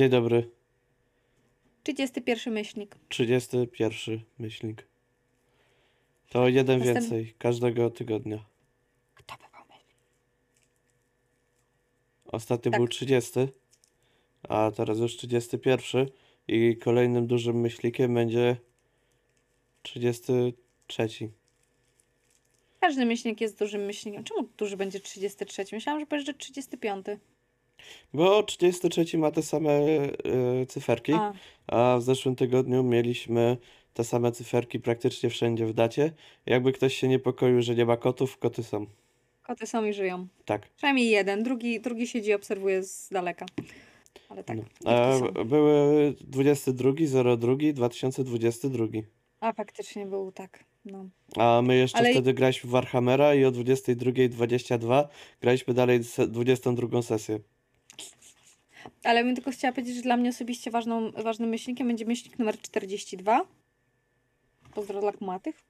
Dzień 0.00 0.10
dobry. 0.10 0.50
31 1.82 2.54
myślnik. 2.54 2.96
31 3.08 4.20
myślnik. 4.38 4.86
To 6.28 6.48
jeden 6.48 6.80
Następ- 6.80 6.84
więcej 6.84 7.34
każdego 7.38 7.90
tygodnia. 7.90 8.44
Kto 9.14 9.34
by 9.36 9.42
pomyślał? 9.52 9.98
Ostatnio 12.24 12.70
Tak. 12.72 12.80
był 12.80 12.88
30, 12.88 13.32
a 14.48 14.70
teraz 14.76 14.98
już 14.98 15.16
31 15.16 16.06
i 16.48 16.76
kolejnym 16.76 17.26
dużym 17.26 17.60
myślnikiem 17.60 18.14
będzie 18.14 18.56
33. 19.82 21.30
Każdy 22.80 23.06
myślnik 23.06 23.40
jest 23.40 23.58
dużym 23.58 23.80
myślnikiem. 23.84 24.24
Czemu 24.24 24.48
duży 24.58 24.76
będzie 24.76 25.00
33? 25.00 25.64
Myślałam, 25.72 26.00
że 26.00 26.06
powiesz, 26.06 26.26
że 26.26 26.34
35. 26.34 27.06
Bo 28.14 28.42
33 28.42 29.18
ma 29.18 29.30
te 29.30 29.42
same 29.42 29.70
e, 29.70 30.66
cyferki, 30.68 31.12
A, 31.12 31.32
a 31.66 31.96
w 31.98 32.02
zeszłym 32.02 32.36
tygodniu 32.36 32.82
mieliśmy 32.82 33.56
te 33.94 34.04
same 34.04 34.32
cyferki 34.32 34.80
praktycznie 34.80 35.30
wszędzie 35.30 35.66
w 35.66 35.72
dacie. 35.74 36.12
Jakby 36.46 36.72
ktoś 36.72 36.94
się 36.96 37.08
niepokoił, 37.08 37.62
że 37.62 37.74
nie 37.74 37.86
ma 37.86 37.96
kotów, 37.96 38.38
koty 38.38 38.62
są. 38.62 38.86
koty 39.42 39.66
są 39.66 39.84
i 39.84 39.92
żyją. 39.92 40.26
Tak. 40.44 40.68
Przynajmniej 40.76 41.10
jeden, 41.10 41.42
drugi, 41.42 41.80
drugi 41.80 42.06
siedzi 42.06 42.30
i 42.30 42.34
obserwuje 42.34 42.82
z 42.82 43.08
daleka. 43.12 43.46
Ale 44.28 44.44
tak, 44.44 44.56
No. 44.84 45.18
są. 45.18 45.44
były 45.44 46.14
22, 46.20 46.92
02, 47.36 47.56
2022. 47.72 48.86
A 49.40 49.52
faktycznie 49.52 50.06
był 50.06 50.32
tak. 50.32 50.64
No. 50.84 51.08
A 51.36 51.62
my 51.62 51.76
jeszcze 51.76 51.98
Ale- 51.98 52.10
wtedy 52.12 52.34
graliśmy 52.34 52.68
w 52.68 52.70
Warhammera 52.72 53.34
i 53.34 53.44
o 53.44 53.52
22.22 53.52 55.08
graliśmy 55.40 55.74
dalej 55.74 56.04
se 56.04 56.28
22 56.28 57.02
sesję. 57.02 57.38
Ale 59.04 59.24
bym 59.24 59.34
tylko 59.34 59.50
chciała 59.50 59.72
powiedzieć, 59.72 59.96
że 59.96 60.02
dla 60.02 60.16
mnie 60.16 60.30
osobiście 60.30 60.70
ważną, 60.70 61.10
ważnym 61.12 61.48
myślnikiem 61.50 61.86
będzie 61.86 62.04
myślnik 62.04 62.38
numer 62.38 62.60
42. 62.60 63.46
Pozdro 64.74 65.00
dla 65.00 65.12
kumatych. 65.12 65.62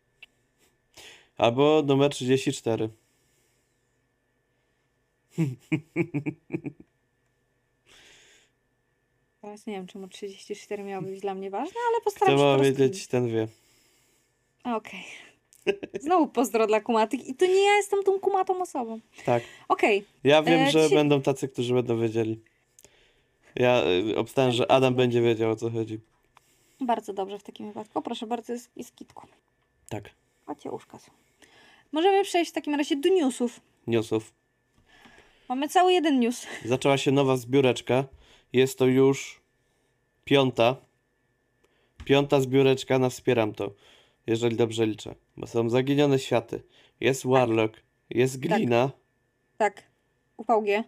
Albo 1.38 1.82
numer 1.86 2.10
34. 2.10 2.88
Teraz 9.40 9.66
nie 9.66 9.72
wiem, 9.74 9.86
czemu 9.86 10.08
34 10.08 10.82
miało 10.82 11.02
być 11.02 11.20
dla 11.20 11.34
mnie 11.34 11.50
ważne, 11.50 11.74
ale 11.88 12.00
Kto 12.00 12.04
postaram 12.04 12.38
się 12.38 12.44
ma 12.44 12.56
to 12.56 12.62
wiedzieć, 12.62 13.06
ten 13.06 13.28
wie. 13.28 13.48
Okej. 14.64 15.04
Znowu 16.00 16.26
pozdro 16.28 16.66
dla 16.66 16.80
kumatych. 16.80 17.26
I 17.28 17.34
to 17.34 17.46
nie 17.46 17.64
ja 17.64 17.76
jestem 17.76 18.02
tą 18.02 18.20
kumatą 18.20 18.62
osobą. 18.62 19.00
Tak. 19.24 19.42
Okej. 19.68 20.04
Ja 20.24 20.42
wiem, 20.42 20.60
E, 20.60 20.70
że 20.70 20.82
dzisiaj- 20.82 20.98
będą 20.98 21.22
tacy, 21.22 21.48
którzy 21.48 21.74
będą 21.74 22.00
wiedzieli. 22.00 22.40
Ja 23.56 23.82
y, 24.12 24.18
obstawiam, 24.18 24.52
że 24.52 24.70
Adam 24.72 24.94
będzie 24.94 25.22
wiedział 25.22 25.50
o 25.50 25.56
co 25.56 25.70
chodzi. 25.70 26.00
Bardzo 26.80 27.12
dobrze 27.12 27.38
w 27.38 27.42
takim 27.42 27.68
wypadku. 27.68 28.02
Proszę 28.02 28.26
bardzo, 28.26 28.52
jest, 28.52 28.70
jest 28.76 28.96
kitku. 28.96 29.26
Tak. 29.88 30.10
Chodźcie, 30.46 30.70
uszka 30.70 30.98
są. 30.98 31.10
Możemy 31.92 32.24
przejść 32.24 32.50
w 32.50 32.54
takim 32.54 32.74
razie 32.74 32.96
do 32.96 33.08
newsów. 33.08 33.60
Newsów. 33.86 34.32
Mamy 35.48 35.68
cały 35.68 35.92
jeden 35.92 36.20
news. 36.20 36.46
Zaczęła 36.64 36.98
się 36.98 37.10
nowa 37.10 37.36
zbióreczka. 37.36 38.04
Jest 38.52 38.78
to 38.78 38.86
już 38.86 39.40
piąta. 40.24 40.76
Piąta 42.04 42.40
zbióreczka 42.40 42.98
na 42.98 43.08
Wspieram 43.08 43.54
to. 43.54 43.70
Jeżeli 44.26 44.56
dobrze 44.56 44.86
liczę. 44.86 45.14
Bo 45.36 45.46
są 45.46 45.70
Zaginione 45.70 46.18
Światy. 46.18 46.62
Jest 47.00 47.26
Warlock. 47.26 47.82
Jest 48.10 48.40
Glina. 48.40 48.90
Tak. 49.58 49.82
UVG. 50.36 50.84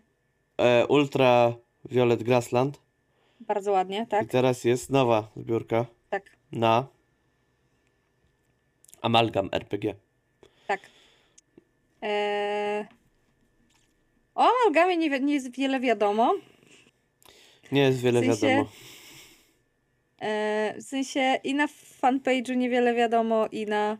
E, 0.58 0.86
Ultra 0.86 1.54
Violet 1.84 2.22
Grassland. 2.22 2.80
Bardzo 3.40 3.72
ładnie, 3.72 4.02
I 4.02 4.06
tak? 4.06 4.28
teraz 4.30 4.64
jest 4.64 4.90
nowa 4.90 5.30
zbiórka 5.36 5.86
Tak, 6.10 6.36
na 6.52 6.86
Amalgam 9.02 9.48
RPG. 9.52 9.94
tak. 10.66 10.80
Eee... 12.02 12.86
O 14.34 14.48
amalgamie 14.60 14.96
nie, 14.96 15.20
nie 15.20 15.34
jest 15.34 15.56
wiele 15.56 15.80
wiadomo. 15.80 16.34
Nie 17.72 17.82
jest 17.82 18.00
wiele 18.00 18.20
W 18.20 18.24
sensie- 18.24 18.46
wiadomo. 18.48 18.70
Eee, 20.20 20.80
w 20.80 20.82
sensie 20.82 21.40
i 21.44 21.54
na 21.54 21.66
fanpage'u 22.02 22.56
niewiele 22.56 22.94
wiadomo, 22.94 23.46
i 23.52 23.66
na... 23.66 23.98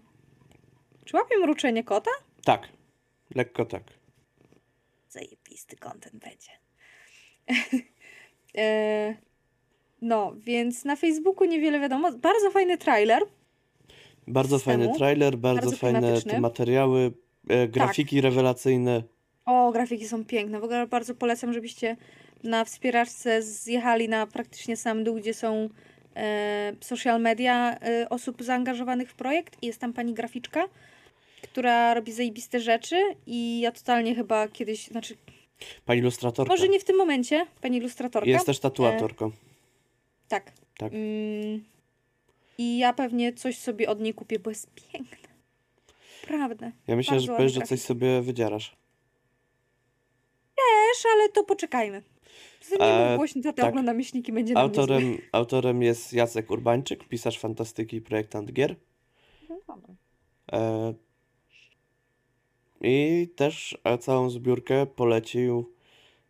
Czy 1.04 1.16
łapię 1.16 1.38
mruczenie 1.38 1.84
kota? 1.84 2.10
Tak. 2.44 2.68
Lekko 3.34 3.64
tak. 3.64 3.82
Zajebisty 5.08 5.76
content 5.76 6.16
będzie. 6.16 6.50
Eee, 8.54 9.16
no, 10.02 10.32
więc 10.36 10.84
na 10.84 10.96
Facebooku 10.96 11.44
niewiele 11.44 11.80
wiadomo. 11.80 12.12
Bardzo 12.12 12.50
fajny 12.50 12.78
trailer. 12.78 13.22
Bardzo 14.26 14.58
Systemu. 14.58 14.78
fajny 14.78 14.98
trailer, 14.98 15.38
bardzo, 15.38 15.60
Bardzo 15.60 15.76
fajne 15.76 16.22
te 16.22 16.40
materiały, 16.40 17.12
e, 17.48 17.68
grafiki 17.68 18.20
rewelacyjne. 18.20 19.02
O, 19.46 19.72
grafiki 19.72 20.08
są 20.08 20.24
piękne. 20.24 20.60
W 20.60 20.64
ogóle 20.64 20.86
bardzo 20.86 21.14
polecam, 21.14 21.52
żebyście 21.52 21.96
na 22.44 22.64
wspieraczce 22.64 23.42
zjechali 23.42 24.08
na 24.08 24.26
praktycznie 24.26 24.76
sam 24.76 25.04
dół, 25.04 25.16
gdzie 25.16 25.34
są 25.34 25.68
e, 26.16 26.72
social 26.80 27.20
media 27.20 27.78
e, 27.78 28.08
osób 28.08 28.42
zaangażowanych 28.42 29.10
w 29.10 29.14
projekt. 29.14 29.62
I 29.62 29.66
jest 29.66 29.80
tam 29.80 29.92
pani 29.92 30.14
graficzka, 30.14 30.64
która 31.42 31.94
robi 31.94 32.12
zajebiste 32.12 32.60
rzeczy 32.60 32.96
i 33.26 33.60
ja 33.60 33.72
totalnie 33.72 34.14
chyba 34.14 34.48
kiedyś, 34.48 34.86
znaczy 34.88 35.16
Pani 35.84 36.00
ilustratorka. 36.00 36.52
może 36.52 36.68
nie 36.68 36.80
w 36.80 36.84
tym 36.84 36.96
momencie, 36.96 37.46
pani 37.60 37.78
ilustratorka. 37.78 38.30
Jest 38.30 38.46
też 38.46 38.58
tatuatorką. 38.58 39.30
Tak. 40.28 40.52
Tak. 40.78 40.92
Mm, 40.92 41.64
I 42.58 42.78
ja 42.78 42.92
pewnie 42.92 43.32
coś 43.32 43.58
sobie 43.58 43.88
od 43.88 44.00
niej 44.00 44.14
kupię, 44.14 44.38
bo 44.38 44.50
jest 44.50 44.70
piękne. 44.74 45.28
Prawda. 46.26 46.72
Ja 46.86 46.96
myślę, 46.96 47.14
bardzo 47.14 47.26
że 47.26 47.36
powiesz, 47.36 47.52
że 47.52 47.60
coś 47.60 47.80
sobie 47.80 48.22
wydzierasz. 48.22 48.76
Też, 50.56 51.06
ale 51.14 51.28
to 51.28 51.44
poczekajmy. 51.44 52.02
E, 52.80 53.08
mów 53.08 53.16
głośno, 53.16 53.42
tata 53.42 53.62
tak. 53.62 53.70
ogląda 53.70 53.94
myślniki, 53.94 54.32
będzie. 54.32 54.58
Autorem, 54.58 55.18
autorem 55.32 55.82
jest 55.82 56.12
Jacek 56.12 56.50
Urbańczyk, 56.50 57.08
pisarz 57.08 57.38
fantastyki 57.38 57.96
i 57.96 58.00
projektant 58.00 58.52
gier. 58.52 58.76
No 59.48 59.58
dobra. 59.66 59.94
E, 60.52 60.94
I 62.82 63.28
też 63.36 63.78
e, 63.84 63.98
całą 63.98 64.30
zbiórkę 64.30 64.86
polecił, 64.86 65.72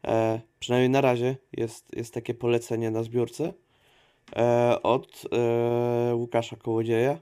e, 0.05 0.41
przynajmniej 0.61 0.91
na 0.91 1.01
razie 1.01 1.37
jest, 1.53 1.97
jest 1.97 2.15
takie 2.15 2.35
polecenie 2.35 2.91
na 2.91 3.03
zbiórce 3.03 3.53
e, 4.37 4.83
od 4.83 5.23
e, 5.33 6.15
Łukasza 6.15 6.57
Kołodzieja, 6.57 7.19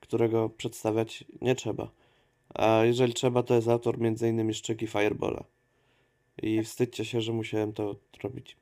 którego 0.00 0.48
przedstawiać 0.48 1.24
nie 1.40 1.54
trzeba. 1.54 1.90
A 2.54 2.84
jeżeli 2.84 3.14
trzeba, 3.14 3.42
to 3.42 3.54
jest 3.54 3.68
autor 3.68 3.96
m.in. 4.00 4.54
Szczyki 4.54 4.86
Firebola. 4.86 5.44
I 6.42 6.62
wstydźcie 6.62 7.04
się, 7.04 7.20
że 7.20 7.32
musiałem 7.32 7.72
to 7.72 7.96
robić. 8.22 8.56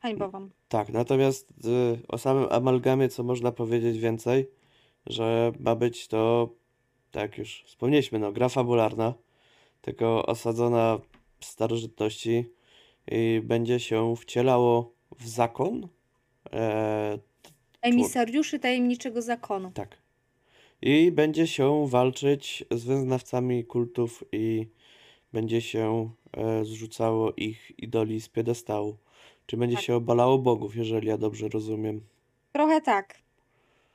Hańba 0.00 0.28
wam. 0.28 0.50
Tak, 0.68 0.88
natomiast 0.88 1.50
y, 1.50 1.98
o 2.08 2.18
samym 2.18 2.46
amalgamie, 2.50 3.08
co 3.08 3.22
można 3.22 3.52
powiedzieć 3.52 3.98
więcej, 3.98 4.50
że 5.06 5.52
ma 5.60 5.74
być 5.74 6.08
to, 6.08 6.48
tak 7.16 7.38
już 7.38 7.62
wspomnieliśmy, 7.66 8.18
no, 8.18 8.32
gra 8.32 8.48
fabularna, 8.48 9.14
tylko 9.82 10.26
osadzona 10.26 10.98
w 11.40 11.44
starożytności 11.44 12.44
i 13.10 13.40
będzie 13.44 13.80
się 13.80 14.16
wcielało 14.16 14.92
w 15.18 15.28
zakon. 15.28 15.88
E, 16.52 17.18
Emisariuszy 17.82 18.58
tajemniczego 18.58 19.22
zakonu. 19.22 19.70
tak. 19.74 19.96
I 20.82 21.12
będzie 21.12 21.46
się 21.46 21.88
walczyć 21.88 22.64
z 22.70 22.84
wyznawcami 22.84 23.64
kultów 23.64 24.24
i 24.32 24.66
będzie 25.32 25.60
się 25.60 26.10
e, 26.32 26.64
zrzucało 26.64 27.32
ich 27.36 27.72
idoli 27.78 28.20
z 28.20 28.28
piedestału. 28.28 28.96
Czy 29.46 29.56
będzie 29.56 29.76
Tak. 29.76 29.84
się 29.84 29.94
obalało 29.94 30.38
bogów, 30.38 30.76
jeżeli 30.76 31.08
ja 31.08 31.18
dobrze 31.18 31.48
rozumiem. 31.48 32.00
Trochę 32.52 32.80
tak. 32.80 33.18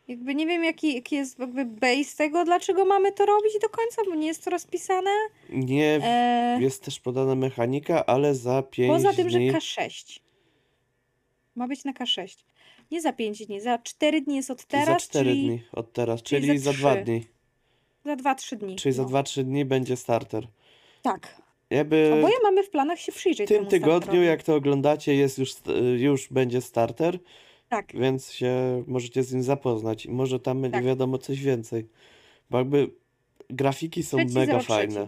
Jakby 0.08 0.36
nie 0.36 0.48
wiem, 0.48 0.64
jaki, 0.64 0.96
jaki 0.96 1.16
jest 1.16 1.40
jakby 1.40 1.66
base 1.66 2.18
tego, 2.18 2.46
dlaczego 2.46 2.86
mamy 2.86 3.12
to 3.12 3.26
robić 3.26 3.54
do 3.62 3.70
końca, 3.70 4.02
bo 4.10 4.16
nie 4.16 4.28
jest 4.28 4.44
to 4.44 4.50
rozpisane. 4.50 5.10
Nie 5.50 6.00
E, 6.04 6.58
jest 6.62 6.84
też 6.84 7.00
podana 7.00 7.36
mechanika, 7.36 8.06
ale 8.06 8.36
za 8.36 8.64
5 8.64 8.90
poza 8.94 9.14
tym, 9.14 9.30
że 9.30 9.38
dni. 9.38 9.52
K6. 9.52 10.20
Ma 11.56 11.68
być 11.68 11.84
na 11.84 11.94
K6. 11.94 12.44
Nie 12.92 13.02
za 13.02 13.14
5 13.14 13.46
dni, 13.46 13.62
za 13.62 13.78
4 13.78 14.22
dni 14.22 14.36
jest 14.36 14.52
od 14.52 14.66
Czyli 14.68 14.80
za 14.82 14.86
teraz, 14.86 15.04
4 15.04 15.30
czyli 15.30 15.46
dni 15.48 15.62
od 15.72 15.94
teraz, 15.94 16.24
czyli 16.24 16.48
czyli, 16.48 16.60
za 16.60 16.72
za 16.72 16.78
2 16.78 16.94
trzy. 16.96 17.04
dni. 17.04 17.26
za 18.06 18.16
2-3 18.16 18.56
dni. 18.56 18.76
Czyli 18.76 18.94
za 18.94 19.04
no. 19.04 19.10
2-3 19.10 19.44
dni 19.44 19.66
będzie 19.66 19.96
starter. 19.96 20.48
Tak. 21.02 21.42
Jakby 21.70 22.14
Oboje 22.14 22.36
mamy 22.44 22.64
w 22.64 22.70
planach 22.70 23.00
się 23.00 23.12
w 23.12 23.16
przyjrzeć 23.16 23.48
tym 23.48 23.58
temu 23.58 23.70
tygodniu, 23.70 23.98
starterowi. 23.98 24.28
jak 24.28 24.44
to 24.44 24.56
oglądacie, 24.56 25.16
jest 25.16 25.38
już, 25.38 25.52
st- 25.54 25.72
już 25.98 26.28
będzie 26.30 26.62
starter, 26.62 27.20
Tak. 27.72 27.92
więc 27.96 28.32
się 28.32 28.84
możecie 28.88 29.24
z 29.24 29.34
nim 29.34 29.44
zapoznać 29.44 30.06
i 30.06 30.12
może 30.12 30.40
tam 30.40 30.62
będzie 30.62 30.78
Tak. 30.78 30.86
wiadomo 30.86 31.18
coś 31.18 31.40
więcej. 31.42 31.88
Bo 32.50 32.58
jakby 32.58 32.92
grafiki 33.50 34.04
są 34.04 34.18
Trzeci, 34.18 34.34
mega 34.34 34.60
fajne. 34.60 35.08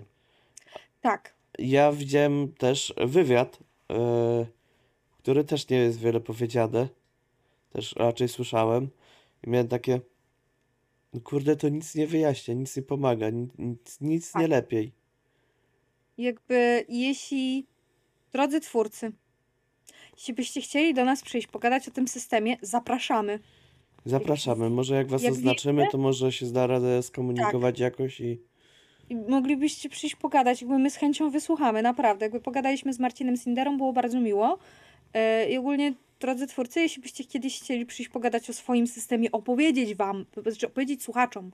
Tak. 1.01 1.33
Ja 1.59 1.91
widziałem 1.91 2.53
też 2.53 2.93
wywiad, 3.05 3.59
e, 3.91 4.45
który 5.17 5.43
też 5.43 5.69
nie 5.69 5.77
jest 5.77 5.99
wiele 5.99 6.19
powiedziane. 6.19 6.87
Też 7.73 7.95
raczej 7.95 8.27
słyszałem. 8.27 8.89
I 9.43 9.49
miałem 9.49 9.67
takie, 9.67 10.01
no 11.13 11.21
kurde, 11.21 11.55
to 11.55 11.69
nic 11.69 11.95
nie 11.95 12.07
wyjaśnia, 12.07 12.53
nic 12.53 12.77
nie 12.77 12.83
pomaga, 12.83 13.29
nic, 13.29 13.51
nic, 13.57 14.01
nic 14.01 14.35
nie 14.35 14.41
Tak. 14.41 14.49
lepiej. 14.51 14.91
Jakby 16.17 16.85
jeśli, 16.89 17.67
drodzy 18.31 18.59
twórcy, 18.59 19.11
jeśli 20.17 20.33
byście 20.33 20.61
chcieli 20.61 20.93
do 20.93 21.05
nas 21.05 21.21
przyjść, 21.21 21.47
pogadać 21.47 21.87
o 21.87 21.91
tym 21.91 22.07
systemie, 22.07 22.57
zapraszamy. 22.61 23.39
Zapraszamy. 24.05 24.69
Może 24.69 24.95
jak 24.95 25.07
was 25.07 25.23
Jak 25.23 25.31
oznaczymy, 25.33 25.81
wiecie- 25.81 25.91
to 25.91 25.97
może 25.97 26.31
się 26.31 26.45
zda 26.45 26.67
radę 26.67 26.97
Tak. 26.97 27.05
skomunikować 27.05 27.79
jakoś 27.79 28.19
i 28.21 28.41
I 29.09 29.15
moglibyście 29.15 29.89
przyjść 29.89 30.15
pogadać, 30.15 30.61
jakby 30.61 30.79
my 30.79 30.89
z 30.89 30.95
chęcią 30.95 31.29
wysłuchamy, 31.29 31.81
naprawdę. 31.81 32.25
Jakby 32.25 32.39
pogadaliśmy 32.41 32.93
z 32.93 32.99
Marcinem 32.99 33.37
Sinderą, 33.37 33.77
było 33.77 33.93
bardzo 33.93 34.19
miło. 34.19 34.57
E, 35.13 35.49
I 35.49 35.57
ogólnie, 35.57 35.93
drodzy 36.19 36.47
twórcy, 36.47 36.81
jeśli 36.81 37.01
byście 37.01 37.23
kiedyś 37.23 37.59
chcieli 37.61 37.85
przyjść 37.85 38.11
pogadać 38.11 38.49
o 38.49 38.53
swoim 38.53 38.87
systemie, 38.87 39.31
opowiedzieć 39.31 39.95
wam, 39.95 40.25
znaczy 40.43 40.67
opowiedzieć 40.67 41.03
słuchaczom 41.03 41.51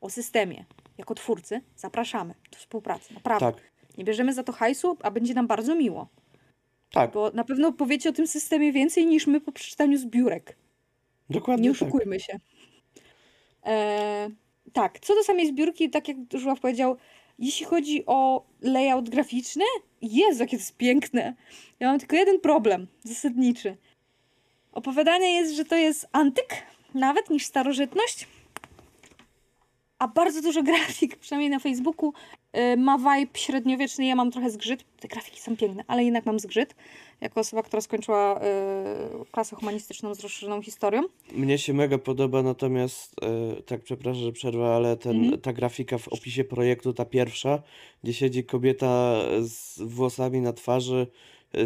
o 0.00 0.10
systemie 0.10 0.64
jako 0.98 1.14
twórcy, 1.14 1.60
zapraszamy 1.76 2.34
do 2.52 2.58
współpracy, 2.58 3.14
naprawdę. 3.14 3.52
tak, 3.52 3.62
Nie 3.98 4.04
bierzemy 4.04 4.32
za 4.34 4.42
to 4.42 4.52
hajsu, 4.52 4.96
a 5.02 5.10
będzie 5.10 5.34
nam 5.34 5.46
bardzo 5.46 5.74
miło, 5.74 6.08
tak, 6.92 7.12
bo 7.12 7.30
na 7.30 7.44
pewno 7.44 7.72
powiecie 7.72 8.08
o 8.08 8.12
tym 8.12 8.26
systemie 8.26 8.72
więcej 8.72 9.06
niż 9.06 9.26
my 9.26 9.40
po 9.40 9.52
przeczytaniu 9.52 9.98
zbiórek. 9.98 10.56
dokładnie 11.30 11.68
Nie 11.68 11.74
tak. 11.74 11.82
oszukujmy 11.82 12.20
się. 12.20 12.38
E, 13.66 14.30
tak, 14.72 15.00
co 15.00 15.14
do 15.14 15.22
samej 15.22 15.46
zbiórki, 15.46 15.90
tak 15.90 16.08
jak 16.08 16.16
Żuław 16.34 16.60
powiedział, 16.60 16.96
jeśli 17.38 17.66
chodzi 17.66 18.06
o 18.06 18.46
layout 18.60 19.10
graficzny, 19.10 19.64
Jezu, 20.02 20.40
jakie 20.40 20.56
to 20.56 20.60
jest 20.60 20.76
piękne. 20.76 21.34
Ja 21.80 21.88
mam 21.88 21.98
tylko 21.98 22.16
jeden 22.16 22.40
problem 22.40 22.86
zasadniczy. 23.04 23.76
Opowiadanie 24.72 25.34
jest, 25.34 25.54
że 25.54 25.64
to 25.64 25.76
jest 25.76 26.08
antyk, 26.12 26.62
nawet 26.94 27.30
niż 27.30 27.46
starożytność, 27.46 28.26
a 29.98 30.08
bardzo 30.08 30.42
dużo 30.42 30.62
grafik, 30.70 31.16
przynajmniej 31.16 31.50
na 31.50 31.58
Facebooku, 31.58 32.12
y, 32.72 32.76
ma 32.76 32.98
vibe 32.98 33.38
średniowieczny. 33.38 34.06
Ja 34.06 34.14
mam 34.16 34.30
trochę 34.30 34.50
zgrzyt. 34.50 34.84
Te 35.00 35.08
grafiki 35.08 35.40
są 35.40 35.56
piękne, 35.56 35.84
ale 35.86 36.04
jednak 36.04 36.26
mam 36.26 36.40
zgrzyt. 36.40 36.74
Jako 37.20 37.40
osoba, 37.40 37.62
która 37.62 37.80
skończyła 37.80 38.40
y, 38.40 38.44
klasę 39.32 39.56
humanistyczną 39.56 40.14
z 40.14 40.20
rozszerzoną 40.20 40.62
historią. 40.62 41.02
Mnie 41.32 41.58
się 41.58 41.72
mega 41.72 41.98
podoba, 41.98 42.42
natomiast 42.42 43.14
e, 43.22 43.62
tak 43.62 43.82
przepraszam, 43.82 44.22
że 44.22 44.32
przerwę, 44.32 44.66
ale 44.74 44.96
ten, 44.96 45.16
Mhm. 45.16 45.40
ta 45.40 45.52
grafika 45.52 45.98
w 45.98 46.08
opisie 46.08 46.44
projektu, 46.44 46.92
ta 46.92 47.04
pierwsza, 47.04 47.62
gdzie 48.04 48.14
siedzi 48.14 48.44
kobieta 48.44 49.16
z 49.40 49.80
włosami 49.82 50.40
na 50.40 50.52
twarzy, 50.52 51.06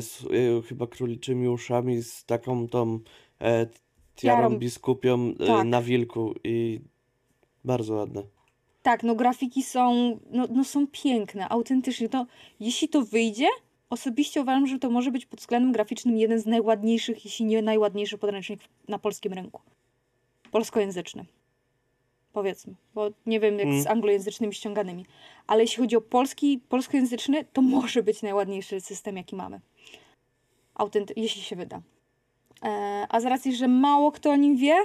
z 0.01 0.23
chyba 0.69 0.87
króliczymi 0.87 1.49
uszami, 1.49 2.03
z 2.03 2.25
taką 2.25 2.69
tą 2.69 2.99
e, 3.41 3.67
tiarą 4.15 4.43
Tiarą. 4.43 4.59
biskupią 4.59 5.35
Tak. 5.47 5.67
na 5.67 5.83
wilku 5.83 6.35
i 6.45 6.81
bardzo 7.65 7.95
ładne. 7.95 8.23
Tak, 8.83 9.03
no 9.03 9.15
grafiki 9.15 9.63
są, 9.63 10.19
no, 10.31 10.47
no 10.51 10.65
są 10.65 10.87
piękne, 10.87 11.49
autentycznie. 11.49 12.09
To, 12.09 12.27
jeśli 12.61 12.89
to 12.89 13.03
wyjdzie, 13.03 13.47
osobiście 13.91 14.41
uważam, 14.43 14.67
że 14.67 14.79
to 14.79 14.91
może 14.91 15.11
być 15.11 15.27
pod 15.27 15.41
względem 15.41 15.73
graficznym 15.73 16.17
jeden 16.17 16.39
z 16.41 16.47
najładniejszych, 16.47 17.25
jeśli 17.25 17.45
nie 17.45 17.63
najładniejszy 17.63 18.19
podręcznik 18.19 18.61
na 18.89 18.99
polskim 18.99 19.33
rynku. 19.33 19.61
Polskojęzyczny. 20.51 21.25
Powiedzmy, 22.33 22.75
bo 22.95 23.11
nie 23.27 23.41
wiem 23.41 23.59
jak 23.59 23.69
z 23.69 23.87
Mm. 23.87 23.93
anglojęzycznymi 23.93 24.55
ściąganymi. 24.55 25.07
Ale 25.47 25.63
jeśli 25.63 25.77
chodzi 25.83 25.97
o 25.97 26.01
polski, 26.01 26.61
polskojęzyczny, 26.69 27.45
to 27.53 27.63
może 27.63 28.03
być 28.03 28.23
najładniejszy 28.23 28.81
system, 28.81 29.17
jaki 29.17 29.37
mamy. 29.37 29.61
Autenty- 30.75 31.13
jeśli 31.17 31.43
się 31.43 31.57
wyda. 31.57 31.81
E, 32.65 33.07
a 33.09 33.21
z 33.21 33.25
racji, 33.25 33.57
że 33.57 33.69
mało 33.69 34.13
kto 34.13 34.31
o 34.31 34.37
nim 34.37 34.57
wie, 34.57 34.77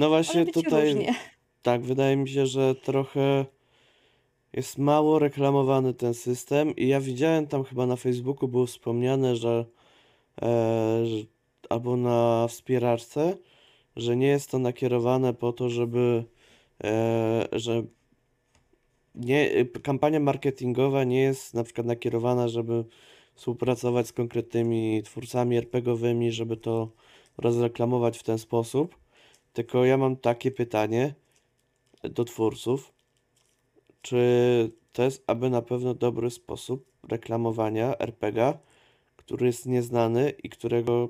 No 0.00 0.08
właśnie 0.08 0.46
tutaj, 0.46 0.94
różnie. 0.94 1.14
tak, 1.62 1.82
wydaje 1.82 2.16
mi 2.16 2.28
się, 2.28 2.46
że 2.46 2.74
trochę 2.74 3.44
jest 4.52 4.78
mało 4.78 5.18
reklamowany 5.18 5.94
ten 5.94 6.14
system 6.14 6.76
i 6.76 6.88
ja 6.88 7.00
widziałem 7.00 7.46
tam 7.46 7.64
chyba 7.64 7.86
na 7.86 7.96
Facebooku 7.96 8.48
było 8.48 8.66
wspomniane, 8.66 9.36
że, 9.36 9.64
e, 10.42 11.06
że 11.06 11.24
albo 11.68 11.96
na 11.96 12.46
wspieraczce, 12.48 13.36
że 13.96 14.16
nie 14.16 14.26
jest 14.26 14.50
to 14.50 14.58
nakierowane 14.58 15.34
po 15.34 15.52
to, 15.52 15.68
żeby 15.68 16.24
e, 16.84 17.48
że 17.52 17.82
nie, 19.14 19.50
kampania 19.82 20.20
marketingowa 20.20 21.04
nie 21.04 21.20
jest 21.20 21.54
na 21.54 21.64
przykład 21.64 21.86
nakierowana, 21.86 22.48
żeby 22.48 22.84
współpracować 23.34 24.06
z 24.06 24.12
konkretnymi 24.12 25.02
twórcami 25.02 25.56
RPGowymi, 25.56 26.32
żeby 26.32 26.56
to 26.56 26.90
rozreklamować 27.38 28.18
w 28.18 28.22
ten 28.22 28.38
sposób. 28.38 28.99
Tylko 29.52 29.84
ja 29.84 29.96
mam 29.96 30.16
takie 30.16 30.50
pytanie 30.50 31.14
do 32.02 32.24
twórców. 32.24 32.92
Czy 34.02 34.70
to 34.92 35.02
jest 35.02 35.24
aby 35.26 35.50
na 35.50 35.62
pewno 35.62 35.94
dobry 35.94 36.30
sposób 36.30 36.84
reklamowania 37.08 37.98
RPG, 37.98 38.58
który 39.16 39.46
jest 39.46 39.66
nieznany 39.66 40.30
i 40.30 40.48
którego 40.48 41.08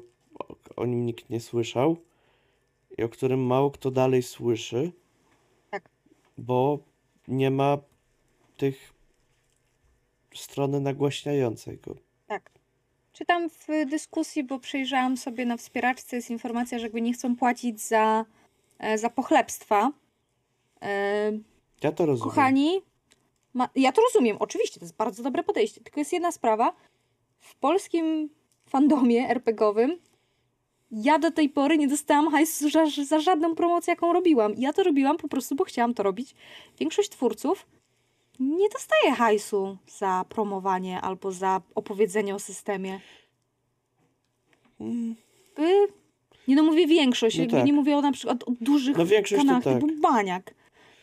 o, 0.77 0.87
nim 0.87 1.07
nikt 1.07 1.31
nie 1.31 1.41
słyszał 1.41 1.97
i 2.99 3.03
o 3.03 3.09
którym 3.09 3.47
mało 3.47 3.71
kto 3.71 3.91
dalej 3.91 4.23
słyszy, 4.23 4.93
Tak. 5.71 5.89
bo 6.39 6.79
nie 7.29 7.51
ma 7.51 7.79
tych 8.57 8.93
strony 10.35 10.81
nagłaśniającej 10.81 11.79
go. 11.79 11.97
Czytam 13.20 13.50
w 13.50 13.67
dyskusji, 13.87 14.44
bo 14.44 14.58
przejrzałam 14.58 15.17
sobie 15.17 15.46
na 15.46 15.56
wspieraczce, 15.56 16.17
jest 16.17 16.31
informacja, 16.31 16.78
że 16.78 16.87
jakby 16.87 17.00
nie 17.00 17.12
chcą 17.12 17.37
płacić 17.37 17.81
za, 17.81 18.25
e, 18.78 18.99
za 18.99 19.11
pochlebstwa. 19.11 19.93
E, 20.82 21.32
Ja 21.82 21.93
to 21.93 22.06
rozumiem. 22.06 22.31
Kochani, 22.31 22.81
ma, 23.55 23.69
ja 23.75 23.93
to 23.93 24.02
rozumiem, 24.02 24.37
oczywiście, 24.40 24.81
to 24.81 24.84
jest 24.84 24.96
bardzo 24.96 25.22
dobre 25.22 25.43
podejście, 25.43 25.81
tylko 25.81 26.00
jest 26.00 26.12
jedna 26.12 26.32
sprawa. 26.32 26.72
W 27.38 27.55
polskim 27.55 28.31
fandomie 28.67 29.28
RPGowym 29.28 29.99
ja 30.90 31.19
do 31.19 31.31
tej 31.31 31.49
pory 31.49 31.78
nie 31.78 31.88
dostałam 31.88 32.31
hajsu 32.31 32.70
za, 32.70 32.87
za 33.05 33.20
żadną 33.20 33.55
promocję, 33.55 33.93
jaką 33.93 34.12
robiłam. 34.12 34.55
Ja 34.56 34.72
to 34.72 34.82
robiłam 34.82 35.17
po 35.17 35.29
prostu, 35.29 35.55
bo 35.55 35.65
chciałam 35.65 35.94
to 35.94 36.03
robić. 36.03 36.34
Większość 36.79 37.08
twórców 37.08 37.67
nie 38.41 38.69
dostaje 38.69 39.13
hajsu 39.13 39.77
za 39.99 40.25
promowanie 40.29 41.01
albo 41.01 41.32
za 41.32 41.61
opowiedzenie 41.75 42.35
o 42.35 42.39
systemie. 42.39 43.01
Mm, 44.81 45.17
By... 45.56 45.87
Nie 46.49 46.56
no, 46.56 46.63
mówię 46.63 46.87
większość, 46.87 47.39
No 47.39 47.47
tak. 47.47 47.67
nie 47.67 47.73
mówię 47.73 47.97
o 47.97 48.01
na 48.01 48.13
przykład 48.13 48.43
o 48.49 48.53
dużych 48.61 48.97
No 48.97 49.05
kanałach 49.37 49.65
tak. 49.65 49.75
typu 49.75 49.89
Baniak. 50.01 50.55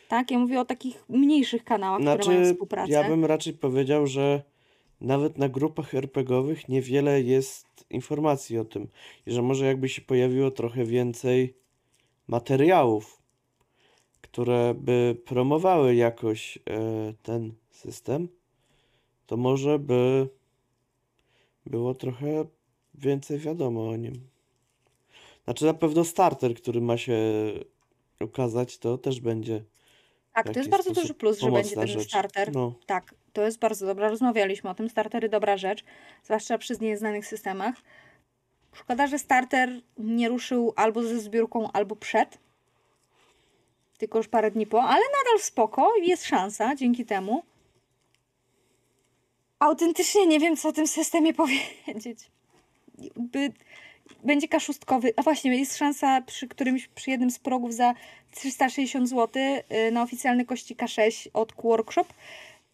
Tak, 0.08 0.30
ja 0.30 0.38
mówię 0.38 0.60
o 0.60 0.64
takich 0.64 1.04
mniejszych 1.08 1.64
kanałach, 1.64 2.00
które 2.00 2.16
mają 2.26 2.38
Znaczy, 2.38 2.52
współpracę. 2.52 2.92
ja 2.92 3.08
bym 3.08 3.24
raczej 3.24 3.52
powiedział, 3.52 4.06
że 4.06 4.42
nawet 5.00 5.38
na 5.38 5.48
grupach 5.48 5.94
RPGowych 5.94 6.68
niewiele 6.68 7.22
jest 7.22 7.66
informacji 7.90 8.58
o 8.58 8.64
tym. 8.64 8.88
I 9.26 9.32
że 9.32 9.42
może 9.42 9.66
jakby 9.66 9.88
się 9.88 10.02
pojawiło 10.02 10.50
trochę 10.50 10.84
więcej 10.84 11.54
materiałów, 12.28 13.17
które 14.38 14.74
by 14.74 15.16
promowały 15.24 15.94
jakoś 15.94 16.56
e, 16.58 16.60
ten 17.22 17.52
system, 17.70 18.28
to 19.26 19.36
może 19.36 19.78
by 19.78 20.28
było 21.66 21.94
trochę 21.94 22.44
więcej 22.94 23.38
wiadomo 23.38 23.88
o 23.88 23.96
nim. 23.96 24.28
Znaczy 25.44 25.64
na 25.64 25.74
pewno 25.74 26.04
starter, 26.04 26.54
który 26.54 26.80
ma 26.80 26.96
się 26.96 27.18
ukazać, 28.20 28.78
to 28.78 28.98
też 28.98 29.20
będzie 29.20 29.64
Tak, 30.32 30.52
to 30.52 30.58
jest 30.58 30.70
bardzo 30.70 30.92
duży 30.92 31.14
plus, 31.14 31.38
że 31.38 31.50
będzie 31.50 31.74
ten 31.74 31.88
rzecz. 31.88 32.08
starter. 32.08 32.52
No. 32.52 32.74
Tak, 32.86 33.14
to 33.32 33.42
jest 33.42 33.58
bardzo 33.58 33.86
dobra. 33.86 34.08
Rozmawialiśmy 34.08 34.70
o 34.70 34.74
tym. 34.74 34.88
Startery 34.88 35.28
dobra 35.28 35.56
rzecz, 35.56 35.84
zwłaszcza 36.24 36.58
przy 36.58 36.74
nieznanych 36.80 37.26
systemach. 37.26 37.74
Szkoda, 38.72 39.06
że 39.06 39.18
starter 39.18 39.80
nie 39.98 40.28
ruszył 40.28 40.72
albo 40.76 41.02
ze 41.02 41.20
zbiórką, 41.20 41.72
albo 41.72 41.96
przed. 41.96 42.47
Tylko 43.98 44.18
już 44.18 44.28
parę 44.28 44.50
dni 44.50 44.66
po, 44.66 44.82
ale 44.82 45.04
nadal 45.18 45.40
spoko, 45.40 45.92
jest 46.02 46.24
szansa 46.24 46.74
dzięki 46.74 47.04
temu. 47.04 47.42
Autentycznie 49.58 50.26
nie 50.26 50.40
wiem, 50.40 50.56
co 50.56 50.68
o 50.68 50.72
tym 50.72 50.86
systemie 50.86 51.34
powiedzieć. 51.44 52.30
Jakby 52.98 53.52
będzie 54.24 54.48
kaszustkowy. 54.48 55.12
A 55.16 55.22
właśnie, 55.22 55.58
jest 55.58 55.76
szansa 55.76 56.20
przy 56.20 56.48
którymś, 56.48 56.88
przy 56.88 57.10
jednym 57.10 57.30
z 57.30 57.38
progów 57.38 57.74
za 57.74 57.94
360 58.30 59.08
zł 59.08 59.42
y, 59.42 59.92
na 59.92 60.02
oficjalny 60.02 60.44
kości 60.44 60.76
K6 60.76 61.28
od 61.34 61.52
Workshop 61.62 62.06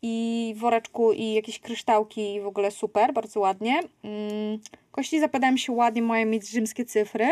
i 0.02 0.54
woreczku 0.56 1.12
i 1.12 1.32
jakieś 1.32 1.58
kryształki 1.58 2.40
w 2.40 2.46
ogóle 2.46 2.70
super, 2.70 3.12
bardzo 3.12 3.40
ładnie. 3.40 3.80
Mm, 4.02 4.58
Kości 4.90 5.20
zapadają 5.20 5.56
się 5.56 5.72
ładnie, 5.72 6.02
mają 6.02 6.26
mieć 6.26 6.48
rzymskie 6.48 6.84
cyfry. 6.84 7.28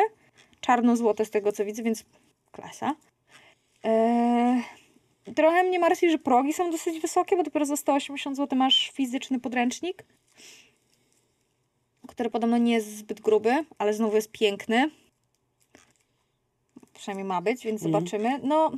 Czarno-złote 0.60 1.24
z 1.24 1.30
tego 1.30 1.52
co 1.52 1.64
widzę, 1.64 1.82
więc 1.82 2.04
klasa. 2.52 2.94
Eee, 3.82 4.62
trochę 5.36 5.62
mnie 5.64 5.78
martwi, 5.78 6.10
że 6.10 6.18
progi 6.18 6.52
są 6.52 6.70
dosyć 6.70 7.00
wysokie, 7.00 7.36
bo 7.36 7.42
dopiero 7.42 7.66
za 7.66 7.76
180 7.76 8.36
zł 8.36 8.58
masz 8.58 8.90
fizyczny 8.94 9.40
podręcznik. 9.40 10.04
który 12.08 12.30
podobno 12.30 12.58
nie 12.58 12.72
jest 12.72 12.96
zbyt 12.96 13.20
gruby, 13.20 13.64
ale 13.78 13.94
znowu 13.94 14.16
jest 14.16 14.30
piękny. 14.32 14.90
Przynajmniej 16.94 17.24
ma 17.24 17.42
być, 17.42 17.64
więc 17.64 17.82
Mhm. 17.82 17.92
zobaczymy. 17.92 18.40
No. 18.42 18.72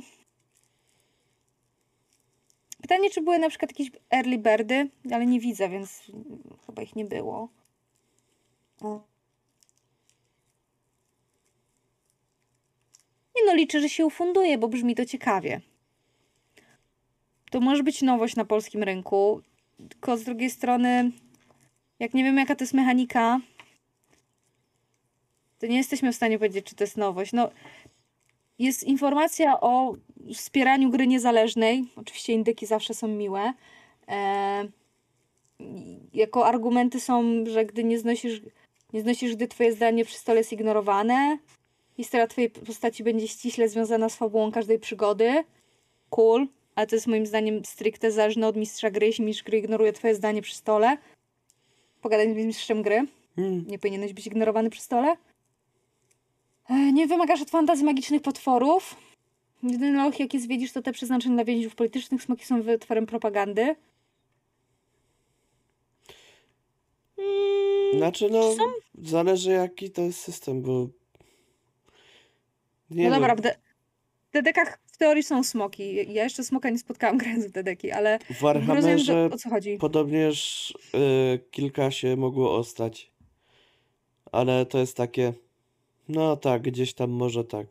Pytanie, 2.81 3.09
czy 3.09 3.21
były 3.21 3.39
na 3.39 3.49
przykład 3.49 3.71
jakieś 3.71 3.91
early 4.13 4.37
birdy, 4.37 4.89
ale 5.11 5.25
nie 5.25 5.39
widzę, 5.39 5.69
więc 5.69 6.01
chyba 6.65 6.81
ich 6.81 6.95
nie 6.95 7.05
było. 7.05 7.49
O. 8.81 9.01
Nie 13.35 13.45
no, 13.45 13.55
liczę, 13.55 13.81
że 13.81 13.89
się 13.89 14.05
ufunduje, 14.05 14.57
bo 14.57 14.67
brzmi 14.67 14.95
to 14.95 15.05
ciekawie. 15.05 15.61
To 17.51 17.59
może 17.59 17.83
być 17.83 18.01
nowość 18.01 18.35
na 18.35 18.45
polskim 18.45 18.83
rynku, 18.83 19.41
tylko 19.89 20.17
z 20.17 20.23
drugiej 20.23 20.49
strony, 20.49 21.11
jak 21.99 22.13
nie 22.13 22.23
wiem, 22.23 22.37
jaka 22.37 22.55
to 22.55 22.63
jest 22.63 22.73
mechanika, 22.73 23.39
to 25.59 25.67
nie 25.67 25.77
jesteśmy 25.77 26.11
w 26.11 26.15
stanie 26.15 26.39
powiedzieć, 26.39 26.65
czy 26.65 26.75
to 26.75 26.83
jest 26.83 26.97
nowość. 26.97 27.33
No, 27.33 27.49
jest 28.59 28.83
informacja 28.83 29.61
o 29.61 29.95
wspieraniu 30.33 30.89
gry 30.89 31.07
niezależnej. 31.07 31.83
Oczywiście 31.95 32.33
indyki 32.33 32.65
zawsze 32.65 32.93
są 32.93 33.07
miłe. 33.07 33.53
E, 34.07 34.67
jako 36.13 36.47
argumenty 36.47 36.99
są, 36.99 37.45
że 37.45 37.65
gdy 37.65 37.83
nie 37.83 37.99
znosisz, 37.99 38.41
nie 38.93 39.01
znosisz, 39.01 39.35
gdy 39.35 39.47
twoje 39.47 39.73
zdanie 39.73 40.05
przy 40.05 40.17
stole 40.17 40.37
jest 40.37 40.53
ignorowane, 40.53 41.37
historia 41.97 42.27
twojej 42.27 42.49
postaci 42.49 43.03
będzie 43.03 43.27
ściśle 43.27 43.69
związana 43.69 44.09
z 44.09 44.15
fabułą 44.15 44.51
każdej 44.51 44.79
przygody. 44.79 45.43
Cool, 46.09 46.47
ale 46.75 46.87
to 46.87 46.95
jest 46.95 47.07
moim 47.07 47.25
zdaniem 47.25 47.65
stricte 47.65 48.11
zależne 48.11 48.47
od 48.47 48.55
mistrza 48.55 48.91
gry, 48.91 49.05
jeśli 49.07 49.25
mistrz 49.25 49.43
gry 49.43 49.57
ignoruje 49.57 49.93
twoje 49.93 50.15
zdanie 50.15 50.41
przy 50.41 50.55
stole. 50.55 50.97
Pogadaj 52.01 52.33
z 52.33 52.45
mistrzem 52.45 52.81
gry. 52.81 53.07
Hmm. 53.35 53.65
Nie 53.67 53.79
powinieneś 53.79 54.13
być 54.13 54.27
ignorowany 54.27 54.69
przy 54.69 54.81
stole. 54.81 55.17
E, 56.69 56.91
Nie 56.91 57.07
wymagasz 57.07 57.41
od 57.41 57.49
fantazji 57.49 57.85
magicznych 57.85 58.21
potworów. 58.21 58.95
Jedyny 59.63 59.91
loch, 60.03 60.19
jaki 60.19 60.39
zwiedzisz, 60.39 60.71
to 60.71 60.81
te 60.81 60.91
przeznaczone 60.91 61.35
dla 61.35 61.45
więźniów 61.45 61.75
politycznych. 61.75 62.23
Smoki 62.23 62.45
są 62.45 62.61
wytworem 62.61 63.05
propagandy. 63.05 63.75
Znaczy, 67.97 68.29
no, 68.29 68.53
Są- 68.55 68.63
zależy 69.03 69.51
jaki 69.51 69.91
to 69.91 70.01
jest 70.01 70.19
system, 70.19 70.61
bo. 70.61 70.87
Nie 72.89 73.03
no 73.03 73.11
wiem. 73.11 73.21
dobra, 73.21 73.35
w, 73.35 73.41
de- 73.41 73.55
w 74.29 74.33
dedekach 74.33 74.79
w 74.85 74.97
teorii 74.97 75.23
są 75.23 75.43
smoki. 75.43 76.13
Ja 76.13 76.23
jeszcze 76.23 76.43
smoka 76.43 76.69
nie 76.69 76.77
spotkałam 76.79 77.17
grając 77.23 77.45
w 77.45 77.51
dedeki, 77.51 77.91
ale 77.91 78.19
W 78.19 78.23
rozumiem, 78.41 78.65
Warhammerze 78.65 78.97
że, 78.97 79.29
o 79.33 79.37
co 79.37 79.49
chodzi. 79.49 79.77
podobnież 79.77 80.71
y, 80.71 81.39
kilka 81.51 81.91
się 81.91 82.15
mogło 82.15 82.57
ostać. 82.57 83.11
Ale 84.31 84.65
to 84.65 84.77
jest 84.77 84.97
takie. 84.97 85.33
No 86.09 86.37
tak, 86.37 86.61
gdzieś 86.61 86.93
tam 86.93 87.09
może 87.11 87.43
tak. 87.43 87.67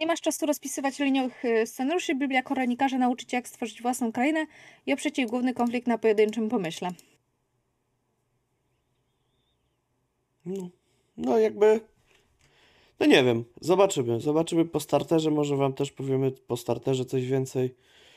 Nie 0.00 0.06
masz 0.06 0.20
czasu 0.20 0.46
rozpisywać 0.46 0.98
liniowych 0.98 1.44
y, 1.44 1.66
scenariuszy. 1.66 2.14
Biblia 2.14 2.42
koronikarza 2.42 2.98
nauczy 2.98 3.26
cię, 3.26 3.36
jak 3.36 3.48
stworzyć 3.48 3.82
własną 3.82 4.12
krainę 4.12 4.46
i 4.86 4.92
oprzeć 4.92 5.18
jej 5.18 5.26
główny 5.26 5.54
konflikt 5.54 5.86
na 5.86 5.98
pojedynczym 5.98 6.48
pomyśle. 6.48 6.90
No, 10.46 10.68
no 11.16 11.38
jakby. 11.38 11.80
No 13.00 13.06
nie 13.06 13.24
wiem, 13.24 13.44
zobaczymy. 13.60 14.20
Zobaczymy 14.20 14.64
po 14.64 14.80
starterze. 14.80 15.30
Może 15.30 15.56
wam 15.56 15.72
też 15.72 15.92
powiemy 15.92 16.30
po 16.32 16.56
starterze 16.56 17.04
coś 17.04 17.26
więcej. 17.26 17.74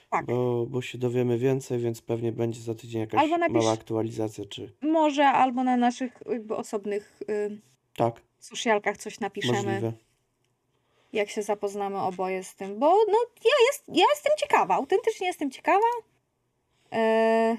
Tak. 0.09 0.25
Bo, 0.25 0.65
bo 0.65 0.81
się 0.81 0.97
dowiemy 0.97 1.38
więcej, 1.38 1.79
więc 1.79 2.01
pewnie 2.01 2.31
będzie 2.31 2.61
za 2.61 2.75
tydzień 2.75 3.01
jakaś 3.01 3.19
Albo 3.21 3.38
napisz- 3.38 3.53
mała 3.53 3.71
aktualizacja, 3.71 4.45
czy. 4.45 4.71
Może 4.81 5.25
albo 5.27 5.63
na 5.63 5.77
naszych 5.77 6.19
jakby 6.29 6.55
osobnych 6.55 7.19
y, 7.29 7.57
Tak, 7.95 8.21
socialkach 8.39 8.97
coś 8.97 9.19
napiszemy. 9.19 9.57
możliwe. 9.57 9.93
jak 11.13 11.29
się 11.29 11.41
zapoznamy 11.41 11.97
oboje 12.01 12.43
z 12.43 12.55
tym, 12.55 12.79
bo 12.79 12.88
no 13.07 13.17
ja, 13.45 13.51
jest, 13.67 13.83
ja 13.88 14.05
jestem 14.09 14.31
ciekawa, 14.39 14.75
autentycznie 14.75 15.27
jestem 15.27 15.51
ciekawa. 15.51 15.88
E, 16.93 17.57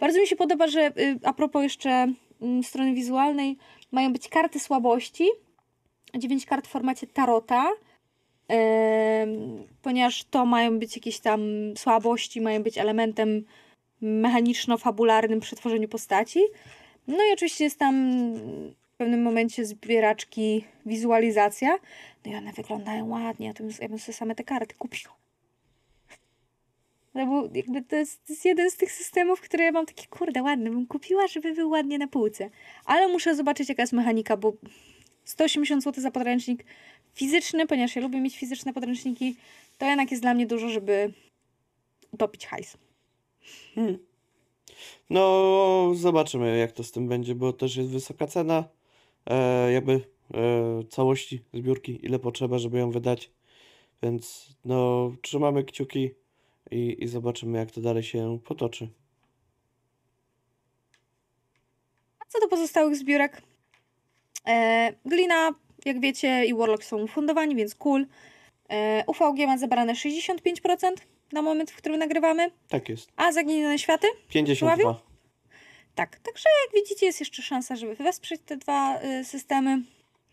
bardzo 0.00 0.20
mi 0.20 0.26
się 0.26 0.36
podoba, 0.36 0.66
że 0.68 0.86
y, 0.98 1.18
a 1.24 1.32
propos 1.32 1.62
jeszcze 1.62 2.12
mm, 2.42 2.62
strony 2.64 2.94
wizualnej, 2.94 3.56
mają 3.92 4.12
być 4.12 4.28
karty 4.28 4.60
słabości, 4.60 5.28
9 6.18 6.46
kart 6.46 6.66
w 6.66 6.70
formacie 6.70 7.06
tarota, 7.06 7.70
ponieważ 9.82 10.24
to 10.24 10.46
mają 10.46 10.78
być 10.78 10.96
jakieś 10.96 11.20
tam 11.20 11.40
słabości, 11.76 12.40
mają 12.40 12.62
być 12.62 12.78
elementem 12.78 13.44
mechaniczno-fabularnym 14.02 15.40
przy 15.40 15.56
tworzeniu 15.56 15.88
postaci. 15.88 16.40
No 17.08 17.24
i 17.30 17.32
oczywiście 17.32 17.64
jest 17.64 17.78
tam 17.78 18.34
w 18.92 18.96
pewnym 18.96 19.22
momencie 19.22 19.64
zbieraczki 19.64 20.64
wizualizacja. 20.86 21.78
No 22.24 22.32
i 22.32 22.34
one 22.34 22.52
wyglądają 22.52 23.08
ładnie, 23.08 23.46
ja, 23.46 23.52
bym, 23.52 23.70
ja 23.80 23.88
bym 23.88 23.98
sobie 23.98 24.12
same 24.12 24.34
te 24.34 24.44
karty 24.44 24.74
kupiła. 24.74 25.14
No 27.14 27.26
bo 27.26 27.48
jakby 27.54 27.82
to 27.82 27.96
jest, 27.96 28.26
to 28.26 28.32
jest 28.32 28.44
jeden 28.44 28.70
z 28.70 28.76
tych 28.76 28.92
systemów, 28.92 29.40
które 29.40 29.64
ja 29.64 29.72
mam 29.72 29.86
takie, 29.86 30.06
kurde, 30.06 30.42
ładne, 30.42 30.70
bym 30.70 30.86
kupiła, 30.86 31.26
żeby 31.26 31.54
był 31.54 31.70
ładnie 31.70 31.98
na 31.98 32.08
półce. 32.08 32.50
Ale 32.84 33.08
muszę 33.08 33.34
zobaczyć, 33.34 33.68
jaka 33.68 33.82
jest 33.82 33.92
mechanika, 33.92 34.36
bo 34.36 34.52
180 35.30 35.84
zł 35.84 36.02
za 36.02 36.10
podręcznik 36.10 36.64
fizyczny, 37.14 37.66
ponieważ 37.66 37.96
ja 37.96 38.02
lubię 38.02 38.20
mieć 38.20 38.38
fizyczne 38.38 38.72
podręczniki, 38.72 39.36
to 39.78 39.86
jednak 39.86 40.10
jest 40.10 40.22
dla 40.22 40.34
mnie 40.34 40.46
dużo, 40.46 40.68
żeby 40.68 41.12
utopić 42.10 42.46
hajs. 42.46 42.76
Hmm. 43.74 43.98
No, 45.10 45.92
zobaczymy, 45.94 46.58
jak 46.58 46.72
to 46.72 46.84
z 46.84 46.92
tym 46.92 47.08
będzie, 47.08 47.34
bo 47.34 47.52
też 47.52 47.76
jest 47.76 47.90
wysoka 47.90 48.26
cena. 48.26 48.64
E, 49.26 49.72
jakby 49.72 49.92
e, 49.92 50.84
całości 50.88 51.44
zbiórki, 51.54 51.98
ile 52.06 52.18
potrzeba, 52.18 52.58
żeby 52.58 52.78
ją 52.78 52.90
wydać. 52.90 53.30
Więc 54.02 54.48
no, 54.64 55.12
trzymamy 55.22 55.64
kciuki 55.64 56.10
i, 56.70 56.96
i 57.04 57.08
zobaczymy, 57.08 57.58
jak 57.58 57.70
to 57.70 57.80
dalej 57.80 58.02
się 58.02 58.38
potoczy. 58.44 58.88
A 62.20 62.24
co 62.28 62.40
do 62.40 62.48
pozostałych 62.48 62.96
zbiórek? 62.96 63.42
E, 64.46 64.92
Glina, 65.04 65.50
jak 65.84 66.00
wiecie, 66.00 66.44
i 66.46 66.54
Warlock 66.54 66.84
są 66.84 67.06
fundowani, 67.06 67.56
więc 67.56 67.74
cool. 67.74 68.06
E, 68.70 69.04
UVG 69.06 69.46
ma 69.46 69.58
zebrane 69.58 69.92
65% 69.92 70.90
na 71.32 71.42
moment, 71.42 71.70
w 71.70 71.76
którym 71.76 71.98
nagrywamy, 71.98 72.50
Tak 72.68 72.88
jest. 72.88 73.10
a 73.16 73.32
Zaginione 73.32 73.78
Światy? 73.78 74.06
52. 74.28 75.00
Tak, 75.94 76.18
także 76.18 76.48
jak 76.66 76.74
widzicie 76.82 77.06
jest 77.06 77.20
jeszcze 77.20 77.42
szansa, 77.42 77.76
żeby 77.76 77.94
wesprzeć 77.94 78.40
te 78.46 78.56
dwa 78.56 79.00
y, 79.02 79.24
systemy. 79.24 79.82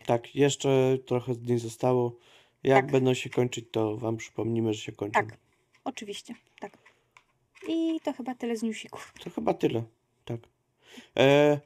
Tak, 0.06 0.34
jeszcze 0.34 0.98
trochę 1.06 1.34
dni 1.34 1.58
zostało. 1.58 2.16
Jak 2.62 2.84
Tak. 2.84 2.92
będą 2.92 3.14
się 3.14 3.30
kończyć, 3.30 3.64
to 3.72 3.96
wam 3.96 4.16
przypomnimy, 4.16 4.74
że 4.74 4.80
się 4.80 4.92
kończą. 4.92 5.20
Tak, 5.20 5.36
oczywiście, 5.84 6.34
tak. 6.60 6.78
I 7.68 8.00
to 8.04 8.12
chyba 8.12 8.34
tyle 8.34 8.56
z 8.56 8.62
newsików. 8.62 9.12
To 9.24 9.30
chyba 9.30 9.54
tyle. 9.54 9.82
Tak. 10.24 10.40
E, 11.18 11.60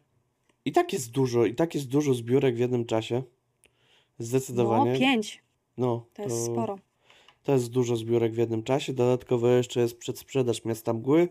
I 0.65 0.73
tak 0.73 0.93
jest 0.93 1.11
dużo, 1.11 1.45
i 1.45 1.55
tak 1.55 1.75
jest 1.75 1.89
dużo 1.89 2.15
zbiórek 2.15 2.55
w 2.55 2.59
jednym 2.59 2.85
czasie. 2.85 3.23
Zdecydowanie. 4.19 4.93
No, 4.93 4.99
pięć, 4.99 5.43
No, 5.79 6.07
to 6.15 6.23
jest 6.23 6.45
sporo. 6.45 6.79
To 7.43 7.53
jest 7.53 7.71
dużo 7.71 7.97
zbiórek 7.97 8.33
w 8.33 8.37
jednym 8.37 8.63
czasie. 8.63 8.93
Dodatkowo 8.93 9.49
jeszcze 9.49 9.81
jest 9.81 9.99
przedsprzedaż 9.99 10.65
Miasta 10.65 10.93
Mgły 10.93 11.21
e, 11.21 11.29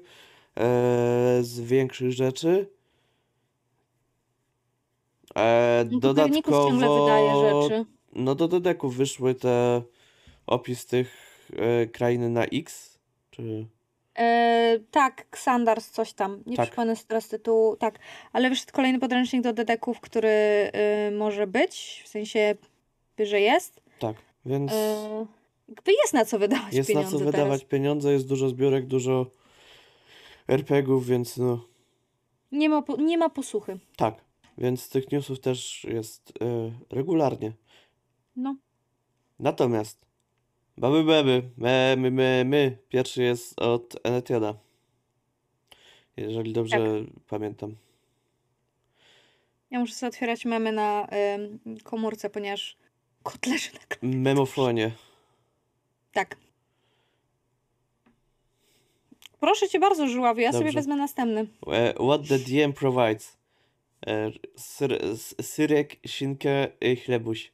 z 1.42 1.60
większych 1.60 2.12
rzeczy. 2.12 2.70
E, 5.36 5.86
ciągle 5.92 6.14
dodatkowo 6.14 6.72
wydaje 6.72 7.32
rzeczy. 7.42 7.86
no 8.14 8.36
do 8.36 8.48
dodeków 8.48 8.96
wyszły 8.96 9.36
te 9.36 9.82
opis 10.48 10.86
tych 10.86 11.12
e, 11.56 11.88
krainy 11.88 12.30
na 12.30 12.46
X, 12.46 13.00
czy 13.32 13.68
E, 14.20 14.80
tak, 14.92 15.26
Xandars 15.32 15.90
coś 15.92 16.14
tam. 16.14 16.44
Nie 16.46 16.56
Tak. 16.58 16.68
przypomnę 16.68 16.94
teraz 17.08 17.28
tytułu. 17.28 17.76
Tak, 17.76 18.00
ale 18.34 18.50
wyszedł 18.50 18.72
kolejny 18.74 19.00
podręcznik 19.00 19.42
do 19.42 19.54
dedeków, 19.54 20.00
który 20.00 20.30
y, 20.30 21.12
może 21.12 21.48
być, 21.48 22.02
w 22.06 22.08
sensie, 22.08 22.56
że 23.20 23.40
jest. 23.42 23.82
tak, 24.00 24.16
więc 24.46 24.72
E, 24.72 25.26
jest 26.02 26.14
na 26.14 26.26
co 26.26 26.40
wydawać 26.40 26.74
jest 26.74 26.90
na 26.90 26.96
pieniądze 26.96 27.18
co 27.20 27.26
wydawać 27.26 27.60
teraz. 27.60 27.70
pieniądze, 27.72 28.12
jest 28.14 28.28
dużo 28.28 28.50
zbiórek, 28.50 28.86
dużo 28.86 29.26
RPGów, 30.48 31.06
więc 31.08 31.38
no 31.38 31.66
Nie 32.52 32.70
ma, 32.70 32.82
po, 32.82 32.96
nie 32.98 33.18
ma 33.18 33.30
posłuchy. 33.30 33.80
tak, 33.96 34.16
więc 34.58 34.90
tych 34.90 35.12
newsów 35.12 35.40
też 35.40 35.84
jest 35.84 36.34
e, 36.42 36.72
regularnie. 36.96 37.52
No. 38.36 38.56
Natomiast 39.40 40.06
Baby 40.82 41.04
Beby, 41.04 41.42
my, 41.58 41.96
my, 41.98 42.12
my, 42.12 42.44
my. 42.46 42.78
Pierwszy 42.90 43.24
jest 43.24 43.62
od 43.62 43.96
Enetiona. 44.04 44.54
Jeżeli 46.18 46.54
dobrze 46.54 46.78
Tak. 46.78 47.14
pamiętam. 47.28 47.76
Ja 49.72 49.80
muszę 49.80 49.94
sobie 49.94 50.08
otwierać 50.08 50.46
memy 50.46 50.72
na 50.72 51.08
ym, 51.36 51.60
komórce, 51.84 52.30
ponieważ 52.30 52.78
kot 53.24 53.46
leży 53.48 53.70
na 53.74 53.80
klawiaturze. 53.80 54.18
Memofonie. 54.24 54.92
Tak. 56.14 56.38
Proszę 59.40 59.70
cię 59.70 59.80
bardzo, 59.80 60.08
żuławie, 60.08 60.44
ja 60.44 60.52
sobie 60.52 60.66
Dobrze. 60.66 60.80
wezmę 60.80 60.96
następny. 60.96 61.48
E, 61.68 61.94
What 61.94 62.28
the 62.28 62.40
DM 62.40 62.74
provides. 62.74 63.38
E, 64.08 64.32
syr, 64.56 65.02
syrek, 65.42 65.96
szynkę 66.08 66.68
i 66.82 66.96
chlebuś. 66.96 67.52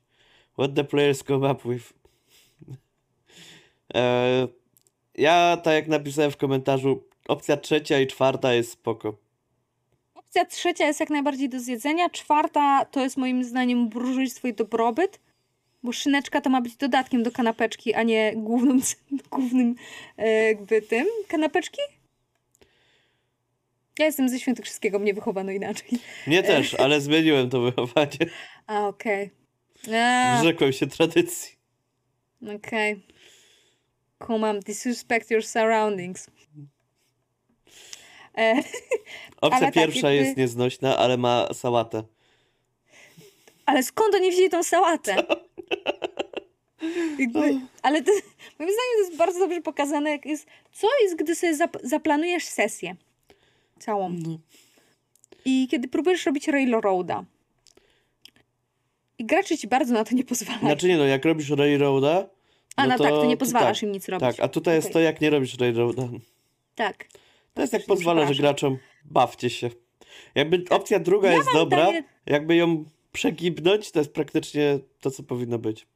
What 0.54 0.76
the 0.76 0.84
players 0.84 1.24
come 1.24 1.52
up 1.52 1.70
with. 1.70 1.94
E, 3.96 4.48
ja, 5.16 5.58
tak 5.64 5.74
jak 5.74 5.88
napisałem 5.88 6.32
w 6.32 6.38
komentarzu, 6.38 7.04
opcja 7.28 7.58
trzecia 7.58 8.00
i 8.00 8.08
czwarta 8.08 8.54
jest 8.54 8.72
spoko. 8.72 9.18
Opcja 10.16 10.46
trzecia 10.46 10.86
jest 10.86 11.00
jak 11.00 11.10
najbardziej 11.10 11.50
do 11.50 11.60
zjedzenia, 11.60 12.10
czwarta 12.10 12.86
to 12.86 13.02
jest 13.02 13.18
moim 13.18 13.44
zdaniem 13.44 13.90
burżujstwo 13.90 14.48
i 14.48 14.54
dobrobyt, 14.54 15.20
bo 15.84 15.92
szyneczka 15.92 16.42
to 16.42 16.50
ma 16.50 16.62
być 16.62 16.76
dodatkiem 16.76 17.24
do 17.24 17.32
kanapeczki, 17.32 17.94
a 17.94 18.04
nie 18.04 18.34
głównym, 18.36 18.82
głównym 19.32 19.76
e, 20.18 20.30
jakby 20.30 20.82
tym. 20.82 21.08
Kanapeczki? 21.28 21.82
Ja 24.00 24.06
jestem 24.06 24.30
ze 24.30 24.40
Świętokrzyskiego, 24.40 25.00
mnie 25.00 25.14
wychowano 25.14 25.52
inaczej. 25.52 25.90
Mnie 26.28 26.44
też, 26.44 26.74
ale 26.74 27.02
zmieniłem 27.02 27.50
to 27.50 27.62
wychowanie. 27.62 28.18
A, 28.68 28.88
okej. 28.88 29.32
A, 29.94 30.38
Zrzekłem 30.42 30.74
się 30.74 30.88
tradycji. 30.88 31.56
okej. 32.56 33.02
Kumam, 34.20 34.60
disrespect 34.60 35.32
your 35.32 35.44
surroundings. 35.44 36.28
E, 38.38 38.56
Opcja 39.42 39.60
tak, 39.60 39.74
pierwsza 39.74 40.12
jest 40.12 40.38
nieznośna, 40.38 40.98
ale 40.98 41.18
ma 41.18 41.48
sałatę. 41.54 42.04
ale 43.66 43.84
skąd 43.84 44.16
oni 44.16 44.32
wzięli 44.32 44.50
tą 44.50 44.64
sałatę? 44.64 45.16
Jakby, 47.20 47.40
ale 47.82 48.04
to, 48.04 48.12
moim 48.60 48.72
zdaniem 48.72 48.94
to 48.96 49.00
jest 49.06 49.18
bardzo 49.18 49.40
dobrze 49.40 49.62
pokazane, 49.62 50.12
jak 50.12 50.26
jest, 50.26 50.48
co 50.74 50.88
jest, 51.04 51.16
gdy 51.16 51.36
sobie 51.36 51.56
zap, 51.56 51.78
zaplanujesz 51.84 52.46
sesję 52.46 52.96
całą 53.80 54.10
No. 54.10 54.38
i 55.46 55.68
kiedy 55.72 55.88
próbujesz 55.88 56.26
robić 56.26 56.48
railroada 56.48 57.24
i 59.20 59.26
gracze 59.26 59.58
ci 59.58 59.68
bardzo 59.68 59.94
na 59.94 60.04
to 60.04 60.16
nie 60.16 60.24
pozwalają. 60.24 60.60
Znaczy 60.60 60.88
nie 60.88 60.98
no, 60.98 61.06
jak 61.06 61.26
robisz 61.26 61.50
railroada, 61.50 62.30
a 62.78 62.88
no 62.88 62.96
no, 62.98 63.04
tak, 63.04 63.10
to 63.14 63.26
nie 63.26 63.38
to 63.38 63.40
pozwalasz 63.40 63.78
tak, 63.78 63.84
im 63.84 63.92
nic 63.92 64.10
robić. 64.10 64.22
Tak, 64.22 64.40
a 64.46 64.48
tutaj 64.48 64.76
jest 64.76 64.88
Okej. 64.88 64.94
to, 64.94 65.00
jak 65.00 65.22
nie 65.22 65.30
robisz 65.30 65.58
railroada. 65.58 66.04
Tak. 66.76 67.08
To 67.54 67.62
jest 67.62 67.74
jak 67.74 67.86
pozwalasz 67.86 68.38
graczom, 68.38 68.78
bawcie 69.06 69.50
się. 69.50 69.70
Jakby 70.36 70.64
opcja 70.70 71.00
druga 71.00 71.32
jest 71.34 71.46
mam 71.46 71.56
dobra, 71.56 71.88
jakby 72.26 72.56
ją 72.56 72.86
przegibnąć, 73.12 73.92
to 73.92 74.00
jest 74.00 74.14
praktycznie 74.14 74.80
to, 75.02 75.12
co 75.12 75.24
powinno 75.24 75.60
być. 75.60 75.88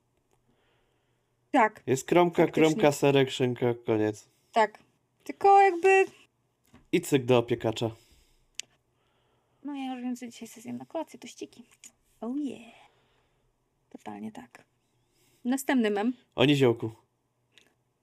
Tak, 1.51 1.83
Jest 1.87 2.05
kromka, 2.07 2.43
Faktycznie. 2.43 2.69
kromka, 2.69 2.91
serek, 2.91 3.31
szynka, 3.31 3.73
koniec. 3.85 4.29
tak. 4.51 4.79
Tylko 5.23 5.61
jakby, 5.61 6.05
I 6.91 7.01
cyk 7.01 7.25
do 7.25 7.37
opiekacza. 7.37 7.91
no 9.63 9.75
ja 9.75 9.93
już 9.93 10.03
wiem, 10.03 10.15
co 10.15 10.27
dzisiaj 10.27 10.47
sobie 10.47 10.61
zjem 10.61 10.77
na 10.77 10.85
kolację, 10.85 11.19
to 11.19 11.27
ściki. 11.27 11.63
Oh 12.21 12.35
yeah. 12.39 12.73
Totalnie 13.89 14.31
tak. 14.31 14.63
Następny 15.45 15.89
mem. 15.89 16.13
O 16.35 16.45
niziołku. 16.45 16.91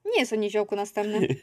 Nie 0.05 0.19
jest 0.19 0.33
o 0.33 0.35
niziołku 0.35 0.75
następny. 0.75 1.27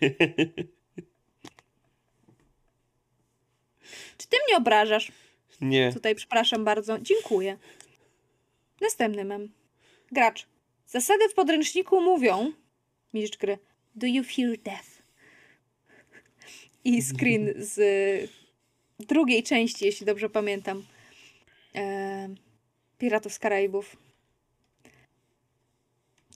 Czy 4.19 4.29
ty 4.29 4.37
mnie 4.49 4.57
obrażasz? 4.57 5.13
nie. 5.61 5.93
Tutaj 5.93 6.15
przepraszam 6.15 6.65
bardzo. 6.65 6.99
Dziękuję. 6.99 7.59
Następny 8.81 9.25
mem. 9.25 9.53
Gracz. 10.13 10.47
Zasady 10.87 11.29
w 11.29 11.35
podręczniku 11.35 12.01
mówią, 12.01 12.53
mistrz 13.15 13.39
gry, 13.39 13.59
do 13.95 14.07
you 14.07 14.25
fear 14.25 14.59
death? 14.59 15.03
I 16.85 17.03
screen 17.03 17.55
z 17.57 17.81
drugiej 19.01 19.43
części, 19.43 19.85
jeśli 19.85 20.07
dobrze 20.07 20.31
pamiętam. 20.31 20.85
E, 21.75 22.29
Piratów 22.99 23.33
z 23.33 23.39
Karaibów. 23.39 23.97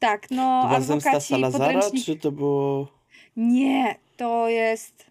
Tak, 0.01 0.31
no 0.31 0.63
To 0.63 0.69
była 0.69 0.81
zemsta 0.81 1.11
adwokaci 1.11 1.29
Salazara, 1.29 1.65
podręcznik... 1.73 2.05
czy 2.05 2.17
to 2.17 2.33
było... 2.33 2.89
Nie, 3.37 3.95
to 4.17 4.49
jest... 4.49 5.11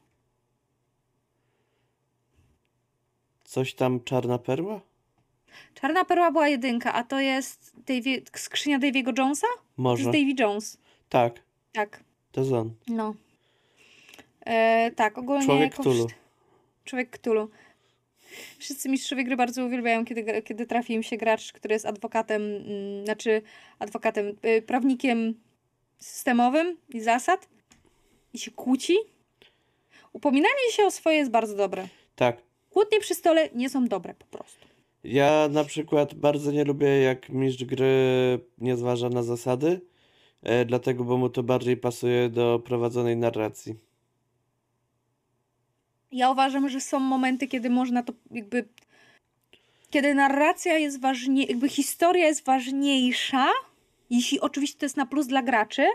Coś 3.43 3.73
tam 3.73 4.03
czarna 4.03 4.37
perła? 4.37 4.81
Czarna 5.73 6.05
Perła 6.05 6.31
była 6.31 6.47
jedynka, 6.47 6.93
a 6.93 7.03
to 7.03 7.19
jest 7.19 7.73
Davie... 7.87 8.21
skrzynia 8.35 8.79
Daviego 8.79 9.11
Jonesa? 9.17 9.47
To 9.57 9.63
Może. 9.77 10.03
jest 10.03 10.17
Davy 10.19 10.33
Jones. 10.39 10.77
Tak, 11.09 11.41
Tak, 11.73 12.03
to 12.31 12.41
jest 12.41 12.53
on. 12.53 12.73
no. 12.87 13.13
E, 14.45 14.91
tak, 14.95 15.17
ogólnie... 15.17 15.45
Człowiek 15.45 15.71
jako 15.71 15.83
Cthulhu. 15.83 16.05
wsz- 16.07 16.13
Człowiek 16.85 17.17
Cthulhu. 17.17 17.49
Wszyscy 18.57 18.89
mistrzowie 18.89 19.23
gry 19.23 19.35
bardzo 19.35 19.65
uwielbiają, 19.65 20.05
kiedy, 20.05 20.41
kiedy 20.41 20.65
trafi 20.65 20.93
im 20.93 21.03
się 21.03 21.17
gracz, 21.17 21.53
który 21.53 21.73
jest 21.73 21.85
adwokatem, 21.85 22.41
mm, 22.41 23.05
znaczy 23.05 23.41
adwokatem, 23.79 24.35
y, 24.45 24.61
prawnikiem 24.61 25.33
systemowym 25.97 26.77
i 26.89 27.01
zasad 27.01 27.47
i 28.33 28.39
się 28.39 28.51
kłóci. 28.51 28.97
Upominanie 30.13 30.71
się 30.71 30.85
o 30.85 30.91
swoje 30.91 31.17
jest 31.17 31.31
bardzo 31.31 31.55
dobre. 31.55 31.87
Tak. 32.15 32.41
Kłótnie 32.69 32.99
przy 32.99 33.15
stole 33.15 33.49
nie 33.55 33.69
są 33.69 33.87
dobre 33.87 34.13
po 34.13 34.25
prostu. 34.25 34.65
Ja 35.03 35.47
na 35.51 35.63
przykład 35.63 36.13
bardzo 36.13 36.51
nie 36.51 36.63
lubię, 36.63 36.87
jak 36.87 37.29
mistrz 37.29 37.63
gry 37.63 37.89
nie 38.57 38.77
zważa 38.77 39.09
na 39.09 39.23
zasady, 39.23 39.81
e, 40.43 40.65
dlatego, 40.65 41.03
bo 41.03 41.17
mu 41.17 41.29
to 41.29 41.43
bardziej 41.43 41.77
pasuje 41.77 42.29
do 42.29 42.59
prowadzonej 42.65 43.17
narracji. 43.17 43.75
Ja 46.11 46.31
uważam, 46.31 46.69
że 46.69 46.81
są 46.81 46.99
momenty, 46.99 47.47
kiedy 47.47 47.69
można 47.69 48.03
to 48.03 48.13
jakby. 48.31 48.67
Kiedy 49.89 50.13
narracja 50.13 50.77
jest 50.77 51.01
ważniejsza, 51.01 51.51
jakby 51.51 51.69
historia 51.69 52.27
jest 52.27 52.45
ważniejsza, 52.45 53.47
jeśli 54.09 54.39
oczywiście 54.39 54.79
to 54.79 54.85
jest 54.85 54.97
na 54.97 55.05
plus 55.05 55.27
dla 55.27 55.41
graczy, 55.43 55.85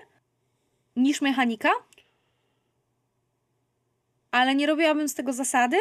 niż 0.97 1.21
mechanika. 1.21 1.71
Ale 4.31 4.55
nie 4.55 4.67
robiłabym 4.67 5.09
z 5.09 5.15
tego 5.15 5.33
zasady. 5.33 5.77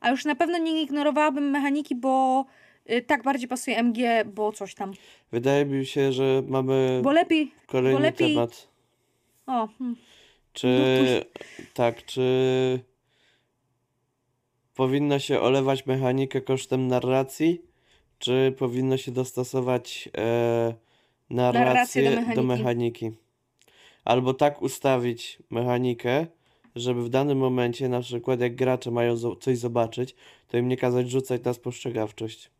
A 0.00 0.10
już 0.10 0.24
na 0.24 0.34
pewno 0.34 0.58
nie 0.58 0.82
ignorowałabym 0.82 1.50
mechaniki, 1.50 1.94
bo 1.94 2.44
y, 2.90 3.02
tak 3.02 3.22
bardziej 3.22 3.48
pasuje 3.48 3.78
MG, 3.78 3.98
bo 4.24 4.52
coś 4.52 4.74
tam. 4.74 4.92
Wydaje 5.32 5.64
mi 5.64 5.86
się, 5.86 6.12
że 6.12 6.42
mamy 6.48 7.00
Bo 7.04 7.12
lepiej. 7.12 7.54
kolejny 7.66 7.98
bo 8.00 8.04
lepiej- 8.06 8.34
temat. 8.34 8.68
O, 9.46 9.68
hmm. 9.78 9.96
Czy 10.52 11.24
tak, 11.74 12.04
czy 12.04 12.22
powinno 14.82 15.18
się 15.18 15.40
olewać 15.40 15.86
mechanikę 15.86 16.40
kosztem 16.40 16.88
narracji, 16.88 17.62
czy 18.18 18.54
powinno 18.58 18.96
się 18.96 19.12
dostosować 19.12 20.08
e, 20.18 20.74
narrację 21.30 22.02
Narrację 22.02 22.02
do 22.10 22.10
do 22.34 22.42
mechaniki. 22.42 22.46
mechaniki? 22.46 23.10
Albo 24.04 24.34
tak 24.34 24.62
ustawić 24.62 25.38
mechanikę, 25.50 26.26
żeby 26.76 27.02
w 27.04 27.08
danym 27.08 27.38
momencie, 27.38 27.88
na 27.88 28.00
przykład 28.00 28.40
jak 28.40 28.54
gracze 28.54 28.90
mają 28.90 29.14
zo- 29.14 29.38
coś 29.40 29.58
zobaczyć, 29.58 30.14
to 30.48 30.56
im 30.58 30.68
nie 30.68 30.76
kazać 30.76 31.10
rzucać 31.10 31.44
na 31.44 31.52
spostrzegawczość. 31.52 32.50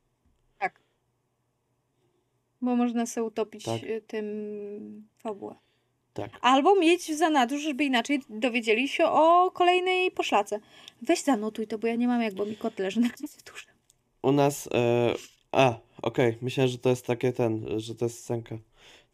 Bo 2.61 2.77
można 2.77 3.07
sobie 3.07 3.25
utopić 3.27 3.65
Tak. 3.65 3.83
y, 3.83 4.03
tym 4.07 4.25
fabułę. 5.19 5.55
Tak. 6.15 6.31
Albo 6.41 6.77
mieć 6.77 7.03
w 7.03 7.17
zanadrzu, 7.17 7.59
żeby 7.59 7.85
inaczej 7.85 8.21
dowiedzieli 8.29 8.89
się 8.89 9.05
o 9.05 9.51
kolejnej 9.51 10.11
poszlace. 10.11 10.61
Weź 11.03 11.23
zanotuj 11.23 11.67
to, 11.67 11.79
bo 11.79 11.87
ja 11.87 11.95
nie 11.95 12.09
mam 12.09 12.23
jak, 12.23 12.35
bo 12.35 12.47
mi 12.47 12.57
kot 12.57 12.79
leży 12.79 13.01
na 13.01 13.09
klawiaturze. 13.11 13.67
U 14.23 14.33
nas. 14.33 14.69
E, 14.75 15.15
a, 15.53 15.75
okej. 16.03 16.39
Myślałem, 16.43 16.71
że 16.71 16.79
to 16.79 16.91
jest 16.91 17.07
takie 17.07 17.33
ten, 17.33 17.81
że 17.81 17.95
to 17.95 18.05
jest 18.05 18.25
scenka 18.25 18.59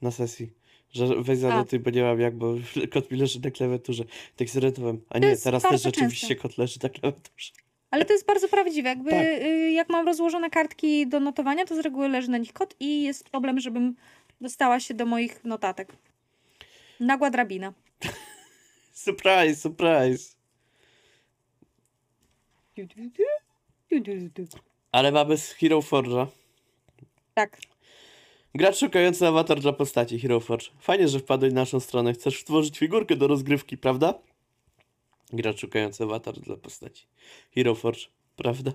na 0.02 0.11
sesji. 0.11 0.50
Że 0.90 1.06
weź 1.22 1.38
zanotuj, 1.38 1.78
bo 1.78 1.90
nie 1.90 2.02
mam 2.02 2.20
jak, 2.20 2.37
bo 2.37 2.54
kot 2.92 3.11
mi 3.11 3.18
leży 3.18 3.40
na 3.40 3.50
klawiaturze. 3.50 4.04
Tak 4.37 4.48
zirytowałem. 4.48 5.00
A 5.11 5.18
nie, 5.18 5.37
teraz 5.37 5.62
też 5.62 5.82
rzeczywiście 5.82 6.28
często. 6.28 6.42
kot 6.42 6.58
leży 6.58 6.78
na 6.82 6.88
klawiaturze. 6.88 7.52
Ale 7.90 8.04
to 8.04 8.12
jest 8.12 8.26
bardzo 8.26 8.48
prawdziwe. 8.48 8.88
Jakby 8.88 9.11
Tak. 9.11 9.26
y, 9.26 9.72
jak 9.72 9.88
mam 9.88 10.06
rozłożone 10.06 10.50
kartki 10.50 11.06
do 11.06 11.20
notowania, 11.20 11.64
to 11.64 11.76
z 11.76 11.78
reguły 11.78 12.08
leży 12.08 12.30
na 12.30 12.38
nich 12.38 12.52
kot 12.52 12.74
i 12.80 13.02
jest 13.02 13.30
problem, 13.30 13.61
żebym 13.61 13.94
dostała 14.40 14.80
się 14.80 14.94
do 14.94 15.06
moich 15.06 15.44
notatek. 15.44 15.92
Nagła 17.00 17.30
drabina. 17.30 17.72
Surprise, 18.92 19.56
surprise. 19.56 20.34
Ale 24.92 25.12
mamy 25.12 25.37
z 25.38 25.52
Hero 25.52 25.80
Forge'a. 25.80 26.26
Tak. 27.34 27.61
Gracz 28.54 28.78
szukający 28.78 29.26
awatar 29.26 29.61
dla 29.61 29.72
postaci 29.72 30.18
Hero 30.18 30.40
Forge. 30.40 30.66
Fajnie, 30.80 31.08
że 31.08 31.18
wpadłeś 31.18 31.52
na 31.52 31.61
naszą 31.61 31.80
stronę. 31.80 32.12
Chcesz 32.12 32.40
stworzyć 32.40 32.78
figurkę 32.78 33.16
do 33.16 33.26
rozgrywki, 33.26 33.78
prawda? 33.78 34.14
Gracz 35.32 35.61
szukający 35.61 36.04
awatar 36.04 36.34
dla 36.34 36.56
postaci 36.56 37.06
Hero 37.54 37.74
Forge, 37.74 38.00
prawda? 38.37 38.72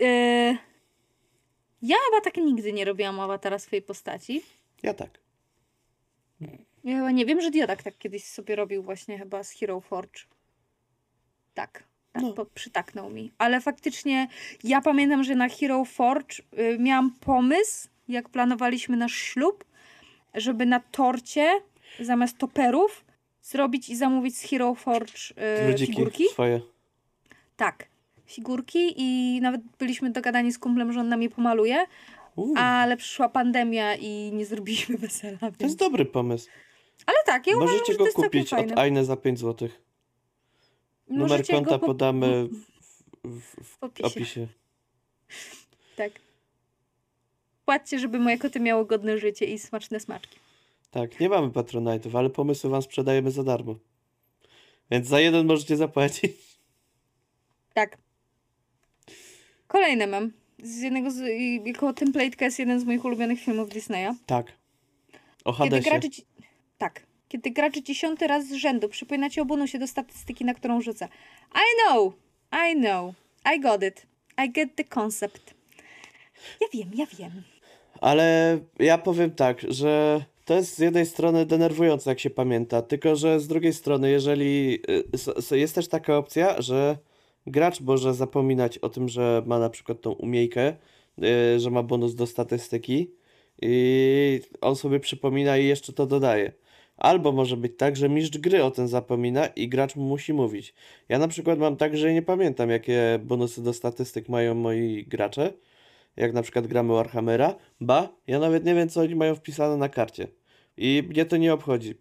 Y, 0.00 0.58
ja 1.82 1.96
chyba 2.04 2.20
tak 2.24 2.36
nigdy 2.36 2.72
nie 2.72 2.84
robiłam 2.84 3.20
awatara 3.20 3.58
swojej 3.58 3.82
postaci. 3.82 4.42
Ja 4.82 4.94
tak. 4.94 5.10
Ja 6.84 6.94
chyba 6.96 7.10
nie 7.10 7.26
wiem, 7.26 7.40
że 7.40 7.50
Diodak 7.50 7.82
tak 7.82 7.98
kiedyś 7.98 8.24
sobie 8.24 8.56
robił 8.56 8.82
właśnie 8.82 9.18
chyba 9.18 9.44
z 9.44 9.50
Hero 9.50 9.80
Forge. 9.80 10.20
Tak, 11.54 11.84
tak 12.12 12.22
No. 12.22 12.32
po, 12.32 12.44
przytaknął 12.46 13.10
mi. 13.10 13.32
Ale 13.38 13.60
faktycznie 13.60 14.28
ja 14.64 14.80
pamiętam, 14.80 15.24
że 15.24 15.34
na 15.34 15.48
Hero 15.48 15.84
Forge 15.84 16.40
y, 16.58 16.78
miałam 16.78 17.10
pomysł, 17.20 17.88
jak 18.08 18.28
planowaliśmy 18.28 18.96
nasz 18.96 19.14
ślub, 19.14 19.64
żeby 20.34 20.66
na 20.66 20.80
torcie 20.80 21.50
zamiast 22.00 22.38
toperów 22.38 23.04
zrobić 23.42 23.88
i 23.88 23.96
zamówić 23.96 24.36
z 24.38 24.42
Hero 24.42 24.74
Forge 24.74 25.14
y, 25.64 25.70
Ludziki 25.70 25.92
figurki. 25.92 26.24
swoje. 26.28 26.60
Tak, 27.56 27.88
figurki 28.26 28.94
i 28.96 29.40
nawet 29.42 29.60
byliśmy 29.78 30.10
dogadani 30.10 30.52
z 30.52 30.58
kumplem, 30.58 30.92
że 30.92 31.00
on 31.00 31.08
nam 31.08 31.22
je 31.22 31.30
pomaluje, 31.30 31.86
Ale 32.56 32.96
przyszła 32.96 33.28
pandemia 33.28 33.94
i 33.96 34.32
nie 34.32 34.46
zrobiliśmy 34.46 34.98
wesela. 34.98 35.38
to 35.38 35.46
jest 35.46 35.60
Więc... 35.60 35.76
dobry 35.76 36.04
pomysł. 36.04 36.48
Ale 37.06 37.18
tak, 37.26 37.46
ja 37.46 37.56
uważam, 37.56 37.72
Możecie 37.74 37.92
że 37.92 37.98
go 37.98 38.06
to 38.06 38.12
kupić 38.12 38.52
od. 38.52 38.78
Aine 38.78 39.04
za 39.04 39.16
5 39.16 39.38
zł. 39.38 39.68
Numer 41.08 41.28
Możecie 41.28 41.52
konta 41.52 41.78
po- 41.78 41.86
podamy 41.86 42.48
w, 43.24 43.38
w, 43.40 43.64
w 43.64 43.76
opisie. 43.80 44.06
opisie. 44.06 44.46
Tak. 45.96 46.12
Płaccie, 47.64 47.98
żeby 47.98 48.18
moje 48.18 48.38
koty 48.38 48.60
miały 48.60 48.86
godne 48.86 49.18
życie 49.18 49.44
i 49.46 49.58
smaczne 49.58 50.00
smaczki. 50.00 50.38
Tak, 50.90 51.20
nie 51.20 51.28
mamy 51.28 51.48
Patronite'ów, 51.48 52.18
ale 52.18 52.30
pomysły 52.30 52.70
wam 52.70 52.82
sprzedajemy 52.82 53.30
za 53.30 53.44
darmo. 53.44 53.74
Więc 54.90 55.06
za 55.06 55.20
jeden 55.20 55.46
możecie 55.46 55.76
zapłacić. 55.76 56.32
Tak. 57.74 57.98
Kolejne 59.66 60.06
mam. 60.06 60.32
Z 60.62 60.80
jednego 60.82 61.10
z, 61.10 61.18
jako 61.66 61.90
template'ka 61.92 62.42
jest 62.42 62.58
jeden 62.58 62.80
z 62.80 62.84
moich 62.84 63.04
ulubionych 63.04 63.40
filmów 63.40 63.68
Disneya. 63.68 64.10
Tak. 64.26 64.46
O 65.44 65.52
Kiedy 65.52 65.58
Hadesie. 65.70 65.90
gracze... 65.90 66.10
ci- 66.10 66.24
Tak. 66.78 67.02
Kiedy 67.28 67.50
gracze 67.50 67.82
dziesiąty 67.82 68.26
raz 68.26 68.46
z 68.48 68.52
rzędu 68.52 68.88
przypominacie 68.88 69.42
o 69.42 69.44
bonusie 69.44 69.78
do 69.78 69.86
statystyki, 69.86 70.44
na 70.44 70.54
którą 70.54 70.80
rzucę. 70.80 71.08
I 71.54 71.82
know! 71.82 72.12
I 72.70 72.76
know. 72.80 73.14
I 73.56 73.60
got 73.60 73.82
it. 73.82 74.06
I 74.44 74.50
get 74.52 74.74
the 74.76 74.84
concept. 74.84 75.54
Ja 76.60 76.66
wiem, 76.74 76.90
ja 76.94 77.06
wiem. 77.18 77.42
Ale 78.00 78.58
ja 78.78 78.98
powiem 78.98 79.30
tak, 79.30 79.60
że 79.68 80.24
to 80.44 80.54
jest 80.54 80.74
z 80.74 80.78
jednej 80.78 81.06
strony 81.06 81.46
denerwujące, 81.46 82.10
jak 82.10 82.20
się 82.20 82.30
pamięta, 82.30 82.82
tylko 82.82 83.16
że 83.16 83.40
z 83.40 83.46
drugiej 83.48 83.72
strony, 83.72 84.10
jeżeli 84.10 84.80
y, 85.52 85.58
jest 85.58 85.74
też 85.74 85.88
taka 85.88 86.16
opcja, 86.16 86.62
że 86.62 86.96
gracz 87.50 87.80
może 87.80 88.14
zapominać 88.14 88.78
o 88.78 88.88
tym, 88.88 89.08
że 89.08 89.42
ma 89.46 89.58
na 89.58 89.70
przykład 89.70 90.00
tą 90.00 90.12
umiejkę, 90.12 90.76
y, 91.54 91.60
że 91.60 91.70
ma 91.70 91.82
bonus 91.82 92.14
do 92.14 92.26
statystyki 92.26 93.10
i 93.62 94.40
on 94.60 94.76
sobie 94.76 95.00
przypomina 95.00 95.58
i 95.58 95.66
jeszcze 95.66 95.92
to 95.92 96.06
dodaje. 96.06 96.52
Albo 96.96 97.32
może 97.32 97.56
być 97.56 97.72
tak, 97.78 97.96
że 97.96 98.08
mistrz 98.08 98.38
gry 98.38 98.64
o 98.64 98.70
tym 98.70 98.88
zapomina 98.88 99.46
i 99.46 99.68
gracz 99.68 99.96
mu 99.96 100.04
musi 100.04 100.32
mówić. 100.32 100.74
Ja 101.08 101.18
na 101.18 101.28
przykład 101.28 101.58
mam 101.58 101.76
tak, 101.76 101.96
że 101.96 102.14
nie 102.14 102.22
pamiętam, 102.22 102.70
jakie 102.70 103.18
bonusy 103.24 103.62
do 103.62 103.72
statystyk 103.72 104.28
mają 104.28 104.54
moi 104.54 105.04
gracze 105.08 105.52
jak 106.18 106.32
na 106.32 106.42
przykład 106.42 106.66
gramy 106.66 106.94
Warhammera, 106.94 107.54
ba, 107.80 108.08
ja 108.26 108.38
nawet 108.38 108.64
nie 108.64 108.74
wiem, 108.74 108.88
co 108.88 109.00
oni 109.00 109.14
mają 109.14 109.34
wpisane 109.34 109.76
na 109.76 109.88
karcie. 109.88 110.28
I 110.76 111.04
mnie 111.08 111.24
to 111.24 111.36
nie 111.36 111.54
obchodzi. 111.54 111.94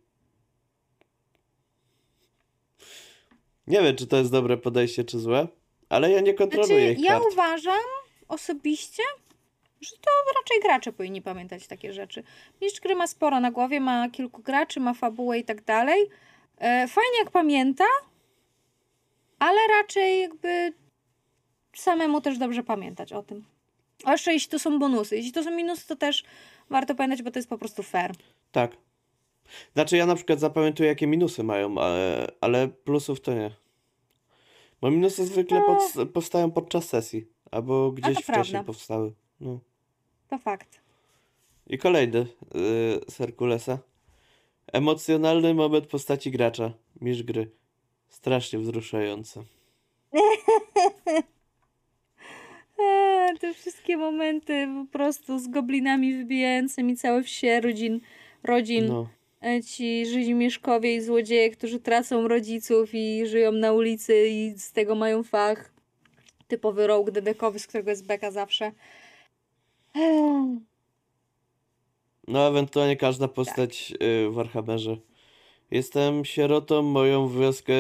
Nie 3.68 3.82
wiem, 3.82 3.96
czy 3.96 4.08
to 4.08 4.18
jest 4.18 4.32
dobre 4.32 4.58
podejście, 4.58 5.04
czy 5.04 5.20
złe, 5.20 5.48
ale 5.90 6.12
ja 6.12 6.22
nie 6.22 6.34
kontroluję 6.34 6.80
Znaczy, 6.86 7.00
ich 7.00 7.06
ja 7.06 7.12
kart. 7.12 7.26
uważam 7.32 7.82
osobiście, 8.28 9.04
że 9.82 9.92
to 9.96 10.12
raczej 10.40 10.60
gracze 10.64 10.94
powinni 10.94 11.22
pamiętać 11.22 11.68
takie 11.68 11.94
rzeczy. 11.94 12.24
Mistrz 12.62 12.80
gry 12.82 12.96
ma 12.96 13.08
sporo 13.08 13.40
na 13.40 13.52
głowie, 13.52 13.80
ma 13.80 14.10
kilku 14.10 14.42
graczy, 14.42 14.80
ma 14.80 14.94
fabułę 14.94 15.40
i 15.40 15.44
tak 15.44 15.64
dalej. 15.64 16.10
E, 16.58 16.88
Fajnie 16.88 17.18
jak 17.20 17.32
pamięta, 17.32 17.84
ale 19.40 19.58
raczej 19.68 20.22
jakby 20.22 20.74
samemu 21.76 22.22
też 22.22 22.38
dobrze 22.38 22.64
pamiętać 22.64 23.14
o 23.14 23.24
tym. 23.24 23.46
A 24.04 24.12
jeszcze 24.12 24.34
jeśli 24.34 24.50
to 24.52 24.60
są 24.60 24.80
bonusy. 24.80 25.16
Jeśli 25.16 25.32
to 25.32 25.44
są 25.44 25.52
minusy, 25.52 25.88
to 25.88 25.96
też 25.96 26.24
warto 26.70 26.96
pamiętać, 26.96 27.22
bo 27.24 27.32
to 27.32 27.40
jest 27.40 27.50
po 27.50 27.58
prostu 27.58 27.84
fair. 27.84 28.12
Tak. 28.52 28.72
Znaczy, 29.74 29.98
ja 29.98 30.06
na 30.06 30.16
przykład 30.16 30.40
zapamiętuję, 30.40 30.90
jakie 30.90 31.08
minusy 31.08 31.44
mają, 31.44 31.78
ale, 31.78 32.32
ale 32.42 32.68
plusów 32.68 33.22
to 33.22 33.34
nie. 33.34 33.52
Bo 34.82 34.92
minusy 34.92 35.26
zwykle 35.26 35.62
pod, 35.62 36.10
powstają 36.14 36.52
podczas 36.52 36.90
sesji, 36.90 37.28
albo 37.52 37.92
gdzieś 37.92 38.18
wcześniej 38.18 38.34
prawda. 38.44 38.64
powstały. 38.64 39.14
No. 39.40 39.60
To 40.30 40.38
fakt. 40.38 40.82
I 41.68 41.78
kolejny 41.78 42.20
yy, 42.20 42.28
z 43.10 43.18
Herkulesa. 43.18 43.80
Emocjonalny 44.74 45.54
moment 45.54 45.88
postaci 45.88 46.32
gracza, 46.32 46.74
mistrz 47.02 47.24
gry. 47.24 47.52
Strasznie 48.10 48.60
wzruszające. 48.60 49.44
Te 53.40 53.54
wszystkie 53.54 53.98
momenty 53.98 54.68
po 54.68 54.98
prostu 54.98 55.40
z 55.40 55.48
goblinami 55.48 56.18
wybijającymi 56.18 56.98
całe 56.98 57.24
wsie 57.24 57.62
rodzin, 57.62 58.02
rodzin. 58.44 58.86
No. 58.86 59.10
E, 59.41 59.63
Ci 59.63 60.06
rzezimieszkowie 60.06 60.95
i 60.95 61.02
złodzieje, 61.02 61.50
którzy 61.50 61.80
tracą 61.80 62.28
rodziców 62.28 62.89
i 62.93 63.28
żyją 63.28 63.52
na 63.52 63.73
ulicy 63.73 64.28
i 64.30 64.60
z 64.60 64.71
tego 64.71 64.95
mają 64.95 65.23
fach. 65.23 65.71
Typowy 66.47 66.88
rogue 66.88 67.12
dedekowy, 67.12 67.60
z 67.60 67.67
którego 67.67 67.89
jest 67.89 68.06
beka 68.06 68.32
zawsze. 68.32 68.71
No, 72.28 72.47
ewentualnie 72.47 72.97
każda 72.97 73.28
postać 73.28 73.91
yy, 73.91 74.30
w 74.30 74.34
Warhammerze. 74.34 74.97
Jestem 75.71 76.26
sierotą, 76.26 76.82
moją 76.82 77.30
wioskę 77.30 77.73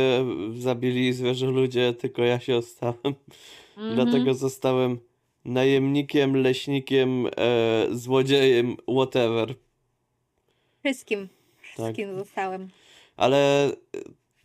zabili 0.57 1.13
zwierzę 1.13 1.45
ludzie, 1.45 1.93
tylko 1.93 2.23
ja 2.23 2.39
się 2.39 2.55
ostałem. 2.55 2.95
mhm. 3.77 3.95
Dlatego 3.95 4.33
zostałem 4.33 4.99
najemnikiem, 5.45 6.35
leśnikiem, 6.35 7.27
e, 7.37 7.87
złodziejem, 7.91 8.77
whatever. 8.87 9.55
Wszystkim. 10.83 11.27
Tak. 11.77 11.85
Wszystkim 11.85 12.15
zostałem. 12.15 12.67
Ale 13.17 13.65
e, 13.67 13.71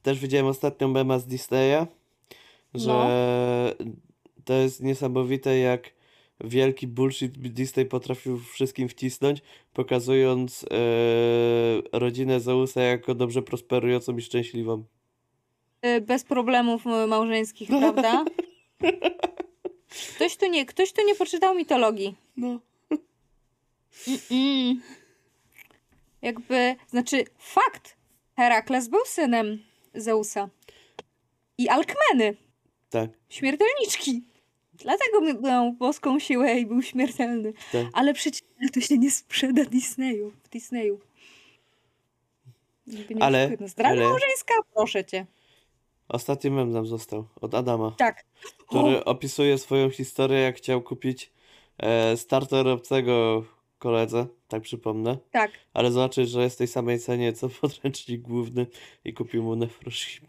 też 0.03 0.18
widziałem 0.18 0.47
ostatnio 0.47 0.88
mema 0.88 1.18
z 1.18 1.27
Disneya, 1.27 1.87
że 2.75 2.88
No. 2.88 3.07
to 4.45 4.55
jest 4.55 4.83
niesamowite, 4.83 5.59
jak 5.59 5.90
wielki 6.45 6.87
bullshit 6.87 7.33
Disney 7.38 7.87
potrafił 7.87 8.38
wszystkim 8.38 8.88
wcisnąć, 8.88 9.42
pokazując 9.73 10.64
e, 10.64 11.99
rodzinę 11.99 12.40
Zeusa 12.40 12.81
jako 12.83 13.14
dobrze 13.14 13.42
prosperującą 13.42 14.16
i 14.16 14.23
szczęśliwą. 14.23 14.85
E, 15.83 16.01
Bez 16.01 16.25
problemów 16.25 16.85
małżeńskich, 17.09 17.68
prawda? 17.68 18.25
Ktoś 20.16 20.37
tu 20.37 20.47
nie, 20.47 20.66
ktoś 20.66 20.92
tu 20.92 21.07
nie 21.07 21.14
poczytał 21.14 21.55
mitologii. 21.55 22.14
No. 22.37 22.59
Mm-mm. 24.07 24.75
Jakby, 26.23 26.77
znaczy, 26.89 27.25
fakt. 27.39 27.97
Herakles 28.37 28.89
był 28.89 29.01
synem 29.07 29.63
Zeusa. 29.95 30.49
I 31.59 31.69
Alkmeny, 31.69 32.37
Tak, 32.91 33.11
śmiertelniczki. 33.29 34.23
Dlatego 34.75 35.21
miał 35.43 35.73
boską 35.73 36.19
siłę 36.19 36.59
i 36.59 36.67
był 36.67 36.83
śmiertelny. 36.83 37.53
tak. 37.73 37.87
Ale 37.93 38.15
przecież 38.15 38.43
to 38.75 38.81
się 38.81 38.99
nie 38.99 39.11
sprzeda 39.11 39.65
Disneyu, 39.65 40.31
w 40.45 40.49
Disneyu. 40.49 41.01
Nie 42.87 43.23
Ale-. 43.23 43.57
Zdrada 43.67 43.95
ale- 43.95 44.09
małżeńska, 44.09 44.55
proszę 44.75 45.05
cię. 45.05 45.27
Ostatni 46.09 46.51
mem 46.51 46.71
nam 46.71 46.87
został 46.87 47.25
od 47.41 47.55
Adama. 47.55 47.95
Tak. 47.99 48.25
który 48.69 49.05
opisuje 49.05 49.59
swoją 49.59 49.91
historię, 49.91 50.39
jak 50.39 50.57
chciał 50.57 50.83
kupić 50.83 51.33
e, 51.79 52.17
starter 52.17 52.69
obcego 52.69 53.45
koledze, 53.83 54.27
tak 54.49 54.62
przypomnę, 54.62 55.18
Tak. 55.31 55.51
ale 55.75 55.92
zobaczyć, 55.92 56.31
że 56.31 56.42
jest 56.42 56.57
w 56.57 56.59
tej 56.59 56.66
samej 56.68 56.99
cenie 57.01 57.33
co 57.33 57.49
podręcznik 57.61 58.21
główny 58.21 58.66
i 59.05 59.12
kupił 59.14 59.42
mu 59.42 59.57
Nefroshim. 59.57 60.27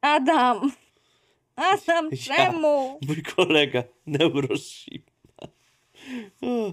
Adam! 0.00 0.72
Adam, 1.56 2.08
Ja. 2.12 2.36
czemu? 2.36 2.98
Mój 3.08 3.22
kolega, 3.22 3.82
Neuroshima. 4.06 5.04
O, 6.42 6.72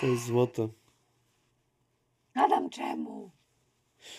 to 0.00 0.06
jest 0.06 0.24
złoto. 0.26 0.68
Adam, 2.34 2.70
czemu? 2.70 3.30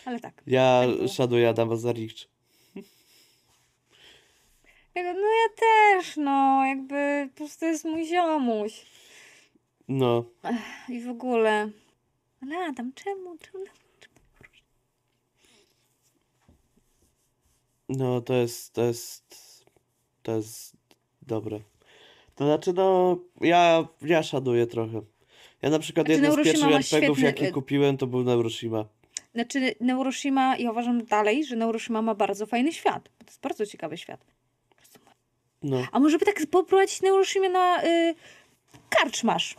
Ale 0.06 0.20
tak. 0.20 0.44
Ja 0.48 0.82
Tak 0.88 0.96
było. 0.96 1.08
szanuję 1.08 1.50
Adama 1.50 1.76
za 1.76 1.92
Rich. 1.92 2.14
Ja- 4.96 5.14
No 5.14 5.20
ja 5.20 5.50
też, 5.56 6.18
no, 6.18 6.66
jakby 6.66 7.30
po 7.32 7.38
prostu 7.38 7.66
jest 7.66 7.86
mój 7.86 8.06
ziomuś. 8.06 8.86
No, 9.94 10.26
I 10.90 11.02
w 11.02 11.10
ogóle. 11.10 11.70
Ale 12.42 12.58
Adam, 12.58 12.92
czemu? 12.94 13.38
czemu? 13.38 13.66
no 17.90 18.22
to 18.22 18.34
jest, 18.34 18.74
to 18.74 18.84
jest, 18.84 19.36
to 20.24 20.36
jest 20.36 20.78
dobre. 21.22 21.60
To 22.36 22.46
znaczy, 22.46 22.74
no, 22.74 23.18
ja, 23.42 23.88
ja 24.02 24.24
szanuję 24.24 24.68
trochę. 24.68 25.02
Ja 25.62 25.70
na 25.70 25.80
przykład 25.80 26.08
Znaczy, 26.08 26.22
jeden 26.22 26.32
z 26.32 26.36
Neuroshima 26.36 26.70
pierwszych 26.70 26.94
RPGów, 26.94 27.18
świetny, 27.18 27.46
jaki 27.46 27.54
kupiłem, 27.54 27.98
to 27.98 28.08
był 28.08 28.24
Neuroshima. 28.24 28.86
Znaczy, 29.34 29.76
Neuroshima, 29.80 30.58
ja 30.58 30.72
uważam 30.72 31.06
dalej, 31.06 31.46
że 31.46 31.56
Neuroshima 31.56 32.02
ma 32.02 32.16
bardzo 32.16 32.46
fajny 32.46 32.74
świat. 32.74 33.04
To 33.04 33.26
jest 33.26 33.42
bardzo 33.42 33.66
ciekawy 33.66 33.98
świat. 33.98 34.26
No. 35.64 35.88
A 35.92 36.00
może 36.00 36.18
by 36.18 36.26
tak 36.26 36.46
poprowadzić 36.52 37.02
Neuroshimę 37.02 37.50
na 37.50 37.84
y, 37.86 38.16
karczmasz? 38.90 39.56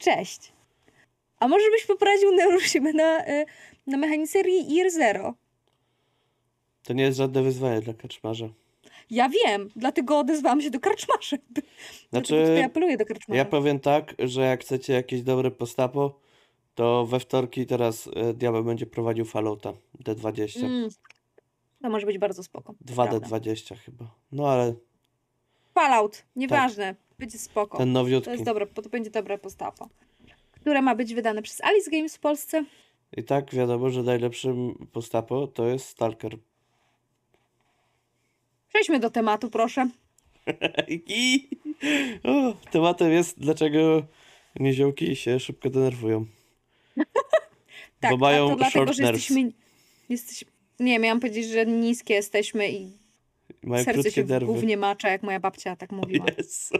Cześć. 0.00 0.52
A 1.38 1.48
może 1.48 1.70
byś 1.70 1.86
poprowadził 1.86 2.32
Neuroshimę 2.32 2.92
na, 2.92 3.28
y, 3.28 3.46
na 3.86 3.96
mechanicerii 3.96 4.76
Year 4.76 4.90
Zero? 4.90 5.34
To 6.82 6.92
nie 6.92 7.02
jest 7.02 7.18
żadne 7.18 7.42
wyzwanie 7.42 7.80
dla 7.80 7.94
kaczmarza. 7.94 8.48
Ja 9.10 9.28
wiem, 9.28 9.70
dlatego 9.76 10.18
odezwałam 10.18 10.60
się 10.60 10.70
do 10.70 10.80
karczmarzy. 10.80 11.38
Znaczy, 12.10 12.62
apeluję 12.64 12.96
do 12.96 13.04
karczmarza. 13.04 13.38
ja 13.38 13.44
powiem 13.44 13.80
tak, 13.80 14.14
że 14.18 14.40
jak 14.40 14.60
chcecie 14.60 14.92
jakieś 14.92 15.22
dobre 15.22 15.50
postapo, 15.50 16.20
to 16.74 17.06
we 17.06 17.20
wtorki 17.20 17.66
teraz 17.66 18.08
e, 18.16 18.34
Diabeł 18.34 18.64
będzie 18.64 18.86
prowadził 18.86 19.24
Fallouta 19.24 19.72
D20. 20.04 20.64
Mm. 20.64 20.88
To 21.82 21.90
może 21.90 22.06
być 22.06 22.18
bardzo 22.18 22.42
spoko. 22.42 22.74
prawda. 22.94 23.18
2D20 23.18 23.76
chyba. 23.76 24.14
No 24.32 24.48
ale 24.48 24.74
Fallout, 25.74 26.24
nieważne, 26.36 26.94
będzie 27.20 27.38
spoko. 27.38 27.78
ten 27.78 27.88
To 27.88 27.92
nowiutki. 27.92 28.30
jest 28.30 28.42
dobre, 28.44 28.66
to 28.66 28.88
będzie 28.88 29.10
dobre 29.10 29.38
postapo. 29.38 29.88
Które 30.52 30.82
ma 30.82 30.94
być 30.94 31.14
wydane 31.14 31.42
przez 31.42 31.60
Alice 31.60 31.90
Games 31.90 32.16
w 32.16 32.20
Polsce. 32.20 32.64
I 33.16 33.24
tak 33.24 33.54
wiadomo, 33.54 33.90
że 33.90 34.02
najlepszym 34.02 34.86
postapo 34.92 35.46
to 35.46 35.66
jest 35.66 35.86
Stalker. 35.88 36.36
Przejdźmy 38.68 38.98
do 39.00 39.10
tematu, 39.10 39.50
proszę. 39.50 39.88
I 40.88 41.48
o, 42.24 42.54
tematem 42.70 43.12
jest, 43.12 43.38
dlaczego 43.40 44.02
niziołki 44.60 45.16
się 45.16 45.40
szybko 45.40 45.70
denerwują. 45.70 46.26
Tak, 48.00 48.10
Bo 48.10 48.16
mają 48.16 48.48
to 48.50 48.56
dlatego, 48.56 48.84
short 48.86 48.96
że 48.96 49.02
nerves. 49.02 49.20
jesteśmy... 49.30 49.52
Jesteś... 50.08 50.44
Nie, 50.80 50.98
miałam 50.98 51.20
powiedzieć, 51.20 51.46
że 51.46 51.66
niskie 51.66 52.14
jesteśmy 52.14 52.70
i 52.72 52.92
Mają 53.62 53.84
serce 53.84 54.10
się 54.10 54.24
nerwy. 54.24 54.46
gównie 54.46 54.76
macza, 54.76 55.08
jak 55.10 55.22
moja 55.22 55.40
babcia 55.40 55.76
tak 55.76 55.92
mówiła. 55.92 56.26
Jezu. 56.38 56.74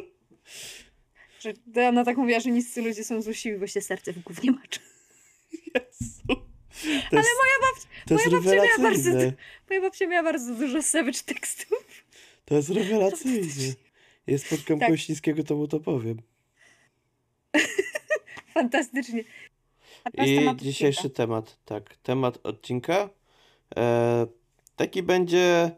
Że 1.40 1.52
ona 1.88 2.04
tak 2.04 2.16
mówiła, 2.16 2.40
że 2.40 2.50
niscy 2.50 2.82
ludzie 2.82 3.04
są 3.04 3.22
złośliwi, 3.22 3.58
bo 3.58 3.66
się 3.66 3.80
serce 3.80 4.12
w 4.12 4.18
gównie 4.18 4.50
macza. 4.50 4.80
Jezu. 5.52 6.42
Jest, 6.84 7.12
moja 7.12 7.56
babcia, 7.62 8.14
moja 8.14 8.30
babcia 8.30 8.54
miała 8.54 8.90
bardzo- 8.90 9.10
moja 9.68 9.80
babcia 9.80 10.06
miała 10.06 10.22
bardzo 10.22 10.54
dużo 10.54 10.82
savage 10.82 11.18
tekstów. 11.26 12.04
To 12.44 12.54
jest 12.54 12.70
rewelacyjne. 12.70 13.74
Jest 14.26 14.46
spotkam 14.46 14.78
Tak. 14.78 14.88
kogoś 14.88 15.08
niskiego, 15.08 15.44
to 15.44 15.56
mu 15.56 15.68
to 15.68 15.80
powiem. 15.80 16.22
Fantastycznie. 18.54 19.24
I 20.14 20.50
dzisiejszy 20.56 20.98
odcinka. 20.98 21.16
temat, 21.16 21.58
tak, 21.64 21.96
temat 21.96 22.38
odcinka. 22.42 23.10
E, 23.76 24.26
taki 24.76 25.02
będzie 25.02 25.70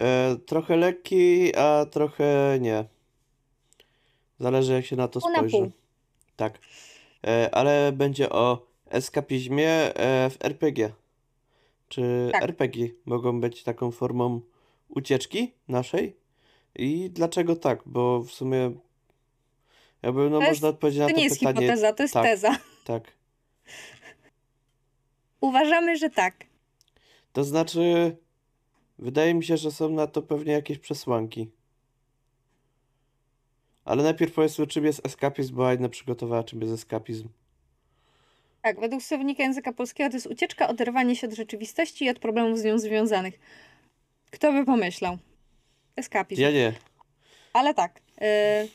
e, 0.00 0.36
trochę 0.46 0.76
lekki, 0.76 1.56
a 1.56 1.86
trochę 1.90 2.58
nie. 2.60 2.84
Zależy 4.38 4.72
jak 4.72 4.86
się 4.86 4.96
na 4.96 5.08
to 5.08 5.20
Pół 5.20 5.30
na 5.30 5.36
spojrzy. 5.38 5.56
pół. 5.56 5.70
Tak. 6.36 6.58
E, 7.26 7.54
ale 7.54 7.92
będzie 7.92 8.30
o 8.30 8.66
eskapizmie 8.90 9.70
e, 9.70 10.30
w 10.30 10.36
RPG. 10.44 10.92
Czy 11.88 12.28
Tak. 12.32 12.42
RPG 12.42 12.88
mogą 13.06 13.40
być 13.40 13.62
taką 13.62 13.90
formą 13.90 14.40
ucieczki 14.88 15.52
naszej? 15.68 16.16
I 16.74 17.10
dlaczego 17.10 17.56
tak? 17.56 17.82
Bo 17.86 18.22
w 18.22 18.30
sumie 18.32 18.72
jakby 20.02 20.30
no 20.30 20.38
jest- 20.38 20.50
można 20.50 20.68
odpowiedzieć 20.68 21.00
na 21.00 21.06
To 21.06 21.12
to 21.12 21.18
nie 21.18 21.24
jest 21.24 21.38
pytanie. 21.38 21.60
hipoteza, 21.60 21.92
to 21.92 22.02
jest 22.02 22.14
tak. 22.14 22.24
teza. 22.24 22.56
Tak. 22.84 23.12
Uważamy, 25.40 25.96
że 25.96 26.10
tak. 26.10 26.44
To 27.32 27.44
znaczy, 27.44 28.16
wydaje 28.98 29.34
mi 29.34 29.44
się, 29.44 29.56
że 29.56 29.70
są 29.70 29.88
na 29.88 30.06
to 30.06 30.22
pewnie 30.22 30.52
jakieś 30.52 30.78
przesłanki. 30.78 31.50
Ale 33.86 34.02
najpierw 34.02 34.34
powiedzmy, 34.34 34.66
czym 34.66 34.84
jest 34.84 35.06
eskapizm, 35.06 35.54
bo 35.54 35.68
Aina 35.68 35.88
przygotowała, 35.88 36.44
czym 36.44 36.60
jest 36.60 36.72
eskapizm. 36.72 37.28
Tak, 38.62 38.80
według 38.80 39.02
słownika 39.02 39.42
języka 39.42 39.72
polskiego 39.72 40.10
to 40.10 40.16
jest 40.16 40.26
ucieczka, 40.26 40.68
oderwanie 40.68 41.16
się 41.16 41.26
od 41.26 41.34
rzeczywistości 41.34 42.04
i 42.04 42.10
od 42.10 42.18
problemów 42.18 42.58
z 42.58 42.64
nią 42.64 42.78
związanych. 42.78 43.38
Kto 44.30 44.52
by 44.52 44.64
pomyślał? 44.64 45.18
Eskapizm. 45.96 46.42
Ja 46.42 46.50
nie. 46.50 46.72
Ale 47.52 47.74
tak. 47.74 48.00
y, 48.22 48.68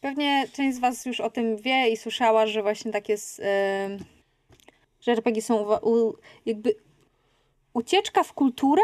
pewnie 0.00 0.48
część 0.52 0.76
z 0.76 0.80
Was 0.80 1.06
już 1.06 1.20
o 1.20 1.30
tym 1.30 1.56
wie 1.56 1.88
i 1.90 1.96
słyszała, 1.96 2.46
że 2.46 2.62
właśnie 2.62 2.92
tak 2.92 3.08
jest, 3.08 3.38
y, 3.38 3.42
że 5.00 5.12
RPG 5.12 5.42
są 5.42 5.78
u, 5.78 6.14
jakby 6.46 6.74
ucieczka 7.74 8.22
w 8.22 8.32
kulturę? 8.32 8.82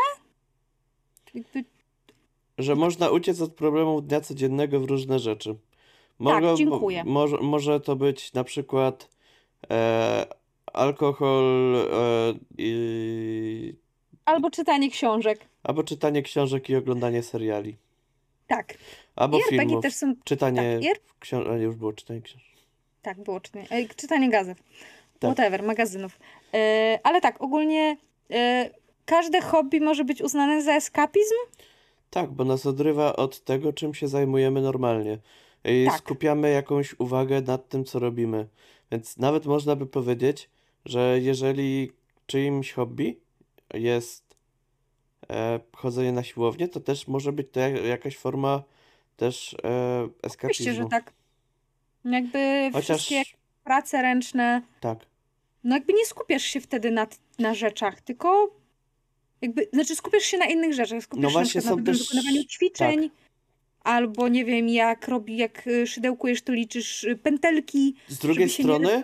Jakby, 1.35 1.65
Że 2.59 2.75
można 2.75 3.11
uciec 3.11 3.41
od 3.41 3.55
problemów 3.55 4.07
dnia 4.07 4.21
codziennego 4.21 4.81
w 4.81 4.85
różne 4.85 5.19
rzeczy. 5.19 5.57
Mogą, 6.19 6.49
Tak, 6.49 6.57
dziękuję. 6.57 7.05
Mo, 7.05 7.11
może, 7.13 7.37
może 7.37 7.81
to 7.81 7.97
być 7.97 8.33
na 8.33 8.45
przykład 8.45 9.09
e, 9.71 10.27
alkohol 10.73 11.77
e, 11.77 12.35
i, 12.59 13.75
albo 14.25 14.51
czytanie 14.51 14.91
książek. 14.91 15.41
albo 15.63 15.83
czytanie 15.85 16.23
książek 16.23 16.71
i 16.71 16.77
oglądanie 16.77 17.23
seriali. 17.23 17.77
Tak. 18.47 18.75
Albo 19.17 19.39
I 19.39 19.41
RPG 19.41 19.61
filmów. 19.67 19.83
też 19.83 19.95
są. 19.95 20.15
Czytanie 20.25 20.81
Tak, 20.83 21.01
książek. 21.19 21.61
Już 21.63 21.75
było 21.77 21.93
czytanie 21.93 22.21
książek. 22.23 22.47
tak, 23.03 23.23
było 23.23 23.41
czytanie, 23.41 23.67
e, 23.71 23.89
czytanie 23.89 24.31
gazet. 24.31 24.59
Tak. 25.19 25.33
Whatever, 25.35 25.63
magazynów. 25.63 26.19
E, 26.55 26.99
ale 27.03 27.21
tak, 27.21 27.43
ogólnie 27.43 27.97
e, 28.31 28.71
każde 29.05 29.41
hobby 29.41 29.81
może 29.81 30.05
być 30.05 30.23
uznane 30.23 30.63
za 30.63 30.73
eskapizm? 30.73 31.35
Tak, 32.11 32.31
bo 32.31 32.45
nas 32.45 32.67
odrywa 32.67 33.17
od 33.17 33.41
tego, 33.45 33.73
czym 33.73 33.95
się 33.95 34.09
zajmujemy 34.09 34.61
normalnie. 34.63 35.19
I 35.67 35.87
Tak. 35.87 35.99
skupiamy 35.99 36.51
jakąś 36.51 36.95
uwagę 37.01 37.41
nad 37.43 37.69
tym, 37.69 37.85
co 37.85 37.99
robimy. 37.99 38.49
Więc 38.93 39.17
nawet 39.17 39.47
można 39.47 39.77
by 39.77 39.87
powiedzieć, 39.87 40.51
że 40.85 41.19
jeżeli 41.23 41.93
czyimś 42.27 42.73
hobby 42.73 43.17
jest 43.75 44.37
e, 45.31 45.61
chodzenie 45.77 46.13
na 46.13 46.23
siłownię, 46.23 46.69
to 46.69 46.81
też 46.81 47.09
może 47.09 47.33
być 47.33 47.47
to 47.53 47.61
jak, 47.61 47.85
jakaś 47.85 48.17
forma 48.17 48.63
też 49.17 49.55
e, 49.55 49.59
Oczywiście, 50.23 50.27
eskapizmu. 50.27 50.75
że 50.75 50.89
tak. 50.89 51.13
Jakby 52.05 52.71
Chociaż 52.73 53.07
wszystkie 53.07 53.23
prace 53.65 54.03
ręczne, 54.03 54.63
tak, 54.81 54.99
no 55.65 55.75
jakby 55.77 55.93
nie 55.93 56.07
skupiasz 56.07 56.43
się 56.43 56.61
wtedy 56.61 56.91
na, 56.91 57.07
na 57.39 57.55
rzeczach, 57.55 58.01
tylko 58.01 58.51
jakby, 59.43 59.69
znaczy 59.73 59.97
skupiasz 59.97 60.23
się 60.23 60.39
na 60.39 60.47
innych 60.47 60.75
rzeczach. 60.75 61.03
Skupiasz 61.03 61.23
No 61.23 61.29
się 61.31 61.35
na 61.35 61.41
właśnie, 61.43 61.61
są 61.61 61.77
na 61.77 61.83
też- 61.83 61.99
wykonywaniu 62.09 62.45
ćwiczeń, 62.45 63.11
albo 63.87 64.29
nie 64.29 64.45
wiem, 64.45 64.69
jak 64.69 65.09
robi, 65.09 65.37
jak 65.37 65.67
y, 65.67 65.87
szydełkujesz, 65.87 66.43
to 66.43 66.53
liczysz 66.53 67.05
y, 67.05 67.17
pętelki, 67.17 67.95
z 68.09 68.19
drugiej 68.19 68.49
strony 68.49 69.03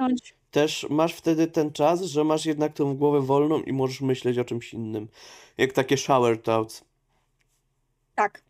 też 0.52 0.86
masz 0.90 1.14
wtedy 1.14 1.46
ten 1.46 1.72
czas, 1.72 2.02
że 2.02 2.24
masz 2.24 2.46
jednak 2.46 2.72
tą 2.72 2.96
głowę 2.96 3.20
wolną 3.20 3.62
i 3.62 3.72
możesz 3.72 4.00
myśleć 4.00 4.38
o 4.38 4.44
czymś 4.44 4.74
innym. 4.74 5.08
Jak 5.58 5.72
takie 5.72 5.96
shower 5.96 6.42
thoughts. 6.42 6.84
Tak, 8.14 8.42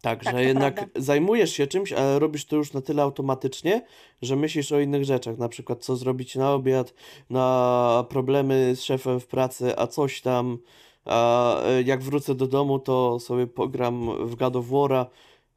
Tak, 0.00 0.24
Tak, 0.24 0.34
że 0.34 0.44
jednak 0.44 0.74
prawda. 0.74 1.00
zajmujesz 1.00 1.52
się 1.52 1.66
czymś, 1.66 1.92
ale 1.92 2.18
robisz 2.18 2.44
to 2.44 2.56
już 2.56 2.72
na 2.72 2.80
tyle 2.80 3.02
automatycznie, 3.02 3.82
że 4.22 4.36
myślisz 4.36 4.72
o 4.72 4.80
innych 4.80 5.04
rzeczach, 5.04 5.38
na 5.38 5.48
przykład 5.48 5.84
co 5.84 5.96
zrobić 5.96 6.36
na 6.36 6.52
obiad, 6.52 6.94
na 7.30 8.06
problemy 8.08 8.76
z 8.76 8.82
szefem 8.82 9.20
w 9.20 9.26
pracy, 9.26 9.78
a 9.78 9.86
coś 9.86 10.20
tam, 10.20 10.58
a 11.04 11.56
e, 11.62 11.82
jak 11.82 12.02
wrócę 12.02 12.34
do 12.34 12.46
domu, 12.46 12.78
to 12.78 13.20
sobie 13.20 13.46
pogram 13.46 14.26
w 14.26 14.34
God 14.34 14.56
of 14.56 14.66
War'a 14.66 15.06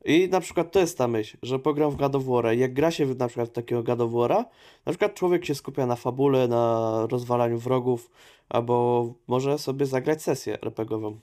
i 0.06 0.30
na 0.30 0.40
przykład 0.40 0.72
to 0.72 0.80
jest 0.80 0.98
ta 0.98 1.08
myśl, 1.08 1.38
że 1.44 1.60
pogram 1.60 1.92
w 1.92 1.96
God 1.96 2.16
of 2.16 2.24
War'a 2.24 2.56
i 2.56 2.60
jak 2.60 2.74
gra 2.74 2.92
się 2.92 3.06
na 3.06 3.28
przykład 3.28 3.50
w 3.50 3.52
takiego 3.52 3.84
God 3.84 4.02
of 4.02 4.12
War'a, 4.12 4.46
na 4.86 4.92
przykład 4.92 5.14
człowiek 5.14 5.46
się 5.46 5.56
skupia 5.56 5.86
na 5.86 5.96
fabule, 5.96 6.48
na 6.48 7.08
rozwalaniu 7.12 7.60
wrogów, 7.60 8.12
albo 8.50 9.14
może 9.28 9.58
sobie 9.60 9.86
zagrać 9.86 10.24
sesję 10.24 10.62
RPGową. 10.62 11.20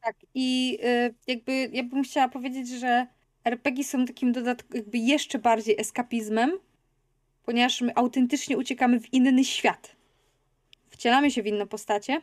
tak. 0.00 0.16
I 0.34 0.78
y, 0.84 1.14
jakby 1.26 1.70
ja 1.72 1.84
bym 1.84 2.04
chciała 2.04 2.28
powiedzieć, 2.28 2.68
że 2.68 3.06
RPG 3.44 3.84
są 3.84 4.06
takim 4.06 4.32
dodatkiem, 4.32 4.70
jakby 4.74 4.98
jeszcze 4.98 5.38
bardziej 5.38 5.80
eskapizmem, 5.80 6.52
ponieważ 7.44 7.80
my 7.80 7.92
autentycznie 7.94 8.58
uciekamy 8.58 9.00
w 9.00 9.12
inny 9.14 9.44
świat. 9.44 9.96
Wcielamy 10.90 11.30
się 11.30 11.42
w 11.42 11.46
inne 11.46 11.66
postacie 11.66 12.22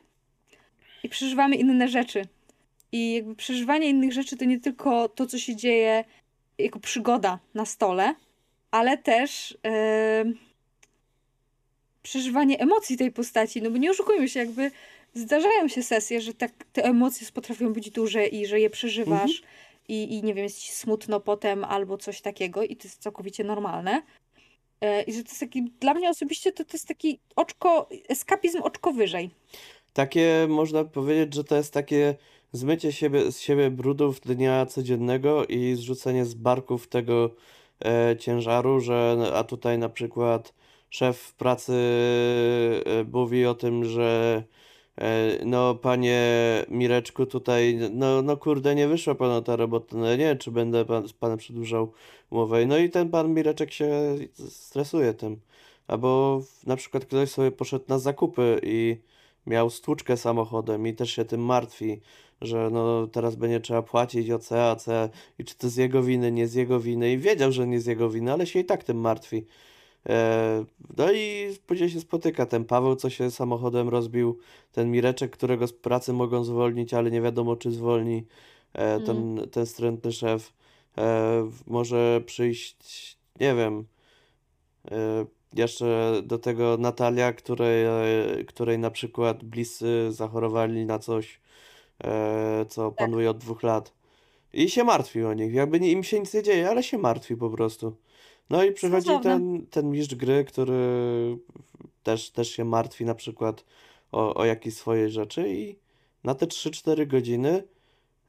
i 1.03 1.09
przeżywamy 1.09 1.55
inne 1.55 1.87
rzeczy. 1.87 2.25
I 2.91 3.13
jakby 3.13 3.35
przeżywanie 3.35 3.89
innych 3.89 4.13
rzeczy 4.13 4.37
to 4.37 4.45
nie 4.45 4.59
tylko 4.59 5.09
to, 5.09 5.25
co 5.25 5.37
się 5.37 5.55
dzieje 5.55 6.03
jako 6.57 6.79
przygoda 6.79 7.39
na 7.53 7.65
stole, 7.65 8.15
ale 8.71 8.97
też 8.97 9.57
em, 9.63 10.37
przeżywanie 12.03 12.59
emocji 12.59 12.97
tej 12.97 13.11
postaci. 13.11 13.61
No 13.61 13.71
bo 13.71 13.77
nie 13.77 13.91
oszukujmy 13.91 14.29
się, 14.29 14.39
jakby 14.39 14.71
zdarzają 15.13 15.67
się 15.67 15.83
sesje, 15.83 16.21
że 16.21 16.33
tak 16.33 16.51
te 16.73 16.83
emocje 16.83 17.27
potrafią 17.33 17.73
być 17.73 17.89
duże 17.91 18.27
i 18.27 18.45
że 18.45 18.59
je 18.59 18.69
przeżywasz 18.69 19.41
i, 19.87 20.13
i 20.13 20.23
nie 20.23 20.33
wiem, 20.33 20.43
jest 20.43 20.59
ci 20.59 20.71
smutno 20.71 21.19
potem 21.19 21.63
albo 21.63 21.97
coś 21.97 22.21
takiego 22.21 22.63
i 22.63 22.75
to 22.75 22.87
jest 22.87 23.01
całkowicie 23.01 23.43
normalne. 23.43 24.01
E, 24.81 25.01
I 25.01 25.13
że 25.13 25.23
to 25.23 25.29
jest 25.29 25.39
taki, 25.39 25.63
dla 25.79 25.93
mnie 25.93 26.09
osobiście 26.09 26.51
to, 26.51 26.65
to 26.65 26.73
jest 26.73 26.87
taki 26.87 27.19
oczko, 27.35 27.89
eskapizm 28.09 28.61
oczko 28.61 28.93
wyżej. 28.93 29.29
Takie 29.93 30.47
można 30.49 30.83
powiedzieć, 30.83 31.33
że 31.33 31.43
to 31.43 31.55
jest 31.55 31.73
takie 31.73 32.15
zmycie 32.51 32.91
siebie, 32.91 33.31
z 33.31 33.39
siebie 33.39 33.71
brudów 33.71 34.19
dnia 34.19 34.65
codziennego 34.65 35.45
i 35.45 35.75
zrzucenie 35.75 36.25
z 36.25 36.33
barków 36.33 36.87
tego 36.87 37.29
e, 37.85 38.17
ciężaru, 38.19 38.79
że 38.79 39.17
a 39.35 39.43
tutaj 39.43 39.77
na 39.77 39.89
przykład 39.89 40.53
szef 40.89 41.33
pracy 41.33 41.73
e, 42.85 43.03
mówi 43.03 43.45
o 43.45 43.53
tym, 43.55 43.85
że 43.85 44.43
e, 44.97 45.45
no 45.45 45.75
panie 45.75 46.21
Mireczku 46.69 47.25
tutaj, 47.25 47.79
no, 47.91 48.21
no 48.21 48.37
kurde 48.37 48.75
nie 48.75 48.87
wyszła 48.87 49.15
panu 49.15 49.41
ta 49.41 49.55
robota, 49.55 49.97
no 49.97 50.15
nie 50.15 50.35
czy 50.35 50.51
będę 50.51 50.85
pan, 50.85 51.07
z 51.07 51.13
panem 51.13 51.37
przedłużał 51.37 51.93
umowę. 52.29 52.65
No 52.65 52.77
i 52.77 52.89
ten 52.89 53.09
pan 53.09 53.33
Mireczek 53.33 53.71
się 53.73 54.15
stresuje 54.49 55.13
tym. 55.13 55.39
Albo 55.87 56.41
na 56.67 56.75
przykład 56.75 57.05
ktoś 57.05 57.29
sobie 57.29 57.51
poszedł 57.51 57.85
na 57.87 57.99
zakupy 57.99 58.59
i 58.63 58.97
miał 59.47 59.69
stłuczkę 59.69 60.17
samochodem 60.17 60.87
i 60.87 60.93
też 60.93 61.11
się 61.11 61.25
tym 61.25 61.45
martwi, 61.45 62.01
że 62.41 62.69
no 62.71 63.07
teraz 63.07 63.35
będzie 63.35 63.59
trzeba 63.59 63.81
płacić 63.81 64.31
OC, 64.31 64.51
AC 64.51 64.85
i 65.39 65.45
czy 65.45 65.55
to 65.55 65.69
z 65.69 65.75
jego 65.75 66.03
winy, 66.03 66.31
nie 66.31 66.47
z 66.47 66.53
jego 66.53 66.79
winy 66.79 67.11
i 67.11 67.17
wiedział, 67.17 67.51
że 67.51 67.67
nie 67.67 67.79
z 67.79 67.85
jego 67.85 68.09
winy, 68.09 68.33
ale 68.33 68.45
się 68.45 68.59
i 68.59 68.65
tak 68.65 68.83
tym 68.83 68.97
martwi. 68.97 69.45
E, 70.09 70.65
no 70.97 71.11
i 71.11 71.47
później 71.67 71.89
się 71.89 71.99
spotyka 71.99 72.45
ten 72.45 72.65
Paweł, 72.65 72.95
co 72.95 73.09
się 73.09 73.31
samochodem 73.31 73.89
rozbił, 73.89 74.37
ten 74.71 74.91
Mireczek, 74.91 75.31
którego 75.31 75.67
z 75.67 75.73
pracy 75.73 76.13
mogą 76.13 76.43
zwolnić, 76.43 76.93
ale 76.93 77.11
nie 77.11 77.21
wiadomo 77.21 77.55
czy 77.55 77.71
zwolni, 77.71 78.25
e, 78.73 78.99
ten, 78.99 79.41
ten 79.51 79.65
wstrętny 79.65 80.11
szef. 80.11 80.53
E, 80.97 81.49
może 81.67 82.21
przyjść, 82.25 83.17
nie 83.39 83.55
wiem, 83.55 83.85
jeszcze 85.53 86.13
do 86.23 86.37
tego 86.37 86.77
Natalia, 86.79 87.33
której, 87.33 87.85
której 88.47 88.79
na 88.79 88.91
przykład 88.91 89.43
bliscy 89.43 90.11
zachorowali 90.11 90.85
na 90.85 90.99
coś, 90.99 91.39
co 92.69 92.91
panuje 92.91 93.29
od 93.29 93.37
dwóch 93.37 93.63
lat. 93.63 93.93
I 94.53 94.69
się 94.69 94.83
martwi 94.83 95.23
o 95.23 95.33
nich. 95.33 95.53
Jakby 95.53 95.79
nie- 95.79 95.91
im 95.91 96.03
się 96.03 96.19
nic 96.19 96.33
nie 96.33 96.43
dzieje, 96.43 96.69
ale 96.69 96.83
się 96.83 96.97
martwi 96.97 97.35
po 97.35 97.49
prostu. 97.49 97.95
No 98.49 98.63
i 98.63 98.71
przychodzi 98.71 99.09
ten, 99.23 99.65
ten 99.69 99.91
mistrz 99.91 100.15
gry, 100.15 100.45
który 100.45 100.77
też, 102.03 102.29
też 102.29 102.51
się 102.51 102.65
martwi 102.65 103.05
na 103.05 103.15
przykład 103.15 103.63
o, 104.11 104.33
o 104.35 104.45
jakieś 104.45 104.73
swoje 104.73 105.09
rzeczy 105.09 105.49
i 105.49 105.75
na 106.23 106.35
te 106.35 106.45
3-4 106.45 107.07
godziny 107.07 107.63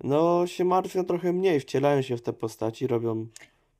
no 0.04 0.46
się 0.46 0.64
martwią 0.64 1.04
trochę 1.04 1.32
mniej, 1.32 1.61
wcielają 1.61 2.02
się 2.02 2.16
w 2.16 2.22
te 2.22 2.32
postaci, 2.32 2.87
robią 2.87 3.26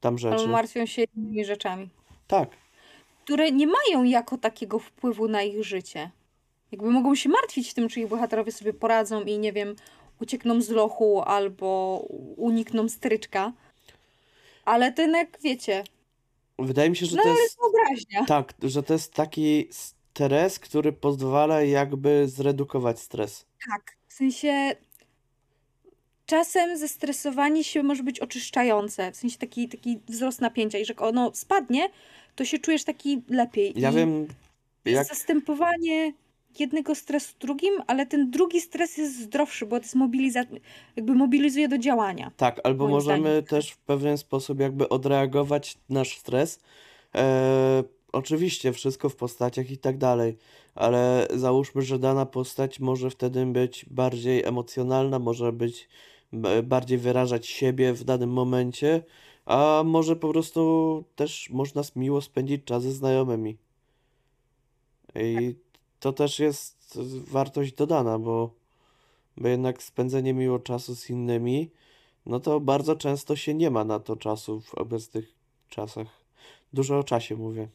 tam 0.01 0.15
Albo 0.15 0.19
rzeczy. 0.39 0.49
martwią 0.49 0.87
się 0.87 1.05
innymi 1.17 1.45
rzeczami, 1.45 1.89
Tak. 2.29 2.51
które 3.25 3.53
nie 3.53 3.67
mają 3.67 4.05
jako 4.05 4.39
takiego 4.39 4.79
wpływu 4.79 5.29
na 5.29 5.43
ich 5.43 5.65
życie. 5.65 6.11
Jakby 6.73 6.91
mogą 6.91 7.15
się 7.15 7.29
martwić 7.29 7.75
tym, 7.75 7.89
czy 7.89 8.01
ich 8.01 8.09
bohaterowie 8.09 8.53
sobie 8.53 8.73
poradzą 8.75 9.25
i 9.25 9.39
nie 9.39 9.53
wiem, 9.53 9.77
uciekną 10.21 10.61
z 10.63 10.69
lochu 10.71 11.23
albo 11.23 11.99
unikną 12.37 12.89
stryczka. 12.89 13.53
Ale 14.65 14.93
ten 14.93 15.13
jak 15.13 15.39
wiecie, 15.43 15.85
Wydaje 16.59 16.91
mi 16.91 16.97
się, 16.97 17.07
że 17.07 17.17
no 17.17 17.23
to 17.23 17.31
ale 17.31 17.41
jest 17.41 17.59
wyobraźnia. 17.59 18.25
tak, 18.25 18.55
że 18.63 18.83
to 18.83 18.93
jest 18.93 19.15
taki 19.15 19.69
stres, 19.71 20.59
który 20.59 20.93
pozwala 20.93 21.63
jakby 21.63 22.29
zredukować 22.29 23.01
stres. 23.01 23.47
Tak, 23.71 23.97
w 24.09 24.13
sensie 24.15 24.77
czasem 26.27 26.79
zestresowanie 26.79 27.65
się 27.65 27.83
może 27.83 28.03
być 28.03 28.21
oczyszczające, 28.21 29.13
w 29.13 29.17
sensie 29.17 29.39
taki, 29.39 29.69
taki 29.69 30.01
wzrost 30.09 30.41
napięcia 30.41 30.79
i 30.79 30.85
że 30.85 30.97
ono 30.97 31.31
spadnie, 31.35 31.89
to 32.37 32.45
się 32.45 32.59
czujesz 32.59 32.85
taki 32.85 33.23
lepiej. 33.29 33.73
Ja 33.77 33.91
I 33.91 33.95
wiem, 33.95 34.27
jest 34.85 34.97
jak 34.97 35.07
zastępowanie 35.07 36.13
jednego 36.61 36.95
stresu 36.95 37.35
drugim, 37.41 37.75
ale 37.87 38.07
ten 38.07 38.31
drugi 38.31 38.61
stres 38.61 38.97
jest 38.99 39.21
zdrowszy, 39.21 39.67
bo 39.67 39.77
to 39.81 39.83
jest 39.85 39.97
mobiliza- 39.97 40.61
jakby 40.97 41.15
mobilizuje 41.15 41.69
do 41.69 41.79
działania. 41.79 42.31
tak, 42.37 42.61
albo 42.65 42.89
możemy 42.89 43.21
zdaniem. 43.29 43.45
też 43.45 43.71
w 43.71 43.79
pewien 43.79 44.19
sposób 44.19 44.61
jakby 44.61 44.89
odreagować 44.89 45.79
nasz 45.89 46.19
stres. 46.19 46.61
E, 47.15 47.85
oczywiście 48.13 48.73
wszystko 48.73 49.09
w 49.09 49.17
postaciach 49.17 49.71
i 49.71 49.79
tak 49.79 49.99
dalej, 49.99 50.37
ale 50.75 51.29
załóżmy, 51.35 51.83
że 51.83 51.99
dana 51.99 52.27
postać 52.27 52.81
może 52.81 53.11
wtedy 53.11 53.47
być 53.47 53.87
bardziej 53.91 54.45
emocjonalna, 54.45 55.19
może 55.19 55.53
być 55.53 55.89
b- 56.33 56.63
bardziej 56.63 56.99
wyrażać 56.99 57.47
siebie 57.47 57.93
w 57.93 58.05
danym 58.05 58.31
momencie, 58.31 59.03
a 59.47 59.83
może 59.87 60.17
po 60.17 60.29
prostu 60.29 61.05
też 61.17 61.51
można 61.51 61.83
miło 61.97 62.21
spędzić 62.21 62.65
czas 62.65 62.83
ze 62.83 62.93
znajomymi. 62.93 63.57
I 65.15 65.55
to 66.03 66.13
też 66.13 66.39
jest 66.39 66.99
wartość 67.31 67.73
dodana, 67.73 68.19
bo, 68.19 68.55
bo 69.37 69.49
jednak 69.49 69.83
spędzenie 69.83 70.35
miło 70.35 70.59
czasu 70.59 70.97
z 70.97 71.11
innymi, 71.11 71.71
no 72.27 72.41
to 72.41 72.61
bardzo 72.61 72.97
często 72.97 73.37
się 73.37 73.55
nie 73.55 73.71
ma 73.71 73.85
na 73.85 74.01
to 74.01 74.17
czasu 74.17 74.61
w 74.61 74.75
obecnych 74.75 75.35
czasach. 75.69 76.07
Dużo 76.73 76.99
o 76.99 77.05
czasie 77.05 77.37
mówię. 77.37 77.69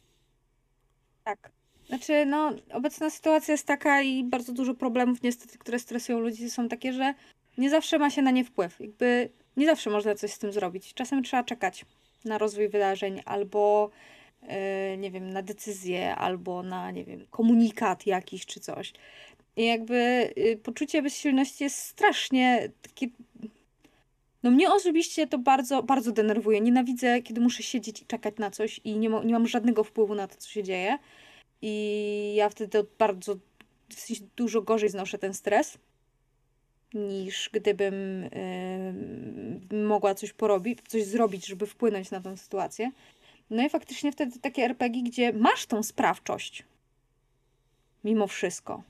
Tak. 1.24 1.52
Znaczy, 1.88 2.26
no, 2.26 2.52
obecna 2.74 3.10
sytuacja 3.10 3.52
jest 3.52 3.68
taka 3.68 4.02
i 4.02 4.24
bardzo 4.24 4.54
dużo 4.54 4.74
problemów 4.74 5.24
niestety, 5.24 5.58
które 5.58 5.80
stresują 5.80 6.20
ludzi, 6.20 6.50
są 6.50 6.68
takie, 6.68 6.94
że 6.94 7.14
nie 7.58 7.70
zawsze 7.70 8.00
ma 8.00 8.10
się 8.10 8.22
na 8.22 8.32
nie 8.32 8.46
wpływ. 8.46 8.80
Jakby 8.80 9.30
nie 9.58 9.66
zawsze 9.66 9.90
można 9.90 10.16
coś 10.16 10.32
z 10.32 10.40
tym 10.40 10.52
zrobić. 10.52 10.94
Czasem 10.94 11.24
trzeba 11.24 11.44
czekać 11.44 11.86
na 12.26 12.38
rozwój 12.38 12.70
wydarzeń 12.70 13.22
albo, 13.26 13.90
nie 14.98 15.12
wiem, 15.12 15.30
na 15.30 15.42
decyzję, 15.42 16.16
albo 16.16 16.64
na, 16.64 16.92
nie 16.92 17.04
wiem, 17.04 17.26
komunikat 17.30 18.06
jakiś 18.08 18.46
czy 18.46 18.60
coś. 18.60 18.94
I 19.56 19.66
jakby 19.66 20.34
y, 20.38 20.60
poczucie 20.64 21.02
bezsilności 21.02 21.64
jest 21.64 21.78
strasznie 21.78 22.70
takie. 22.82 23.08
No 24.44 24.52
mnie 24.52 24.72
osobiście 24.72 25.28
to 25.28 25.38
bardzo, 25.38 25.84
bardzo 25.84 26.12
denerwuje. 26.12 26.62
Nienawidzę, 26.62 27.22
kiedy 27.22 27.42
muszę 27.42 27.64
siedzieć 27.64 28.02
i 28.02 28.06
czekać 28.06 28.34
na 28.38 28.52
coś 28.52 28.82
i 28.84 28.98
nie, 28.98 29.10
mo- 29.10 29.24
nie 29.24 29.34
mam 29.34 29.48
żadnego 29.48 29.84
wpływu 29.84 30.16
na 30.16 30.28
to, 30.28 30.36
co 30.36 30.50
się 30.50 30.64
dzieje. 30.64 30.98
I 31.62 32.34
ja 32.36 32.50
wtedy 32.50 32.86
bardzo, 32.98 33.36
dużo 34.36 34.62
gorzej 34.62 34.90
znoszę 34.90 35.18
ten 35.18 35.34
stres, 35.34 35.78
niż 36.94 37.50
gdybym 37.54 38.24
ym, 38.24 39.88
mogła 39.88 40.16
coś 40.16 40.34
porobić, 40.34 40.80
coś 40.88 41.04
zrobić, 41.04 41.46
żeby 41.46 41.66
wpłynąć 41.66 42.12
na 42.12 42.22
tę 42.22 42.38
sytuację. 42.38 42.92
No 43.50 43.64
i 43.66 43.70
faktycznie 43.70 44.12
wtedy 44.12 44.40
takie 44.40 44.64
RPG, 44.64 45.04
gdzie 45.04 45.34
masz 45.34 45.66
tą 45.66 45.84
sprawczość, 45.84 46.64
mimo 48.04 48.28
wszystko, 48.28 48.84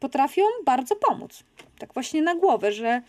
potrafią 0.00 0.42
bardzo 0.64 0.96
pomóc. 0.96 1.44
Tak 1.78 1.94
właśnie 1.94 2.22
na 2.22 2.34
głowę, 2.34 2.72
że 2.72 3.02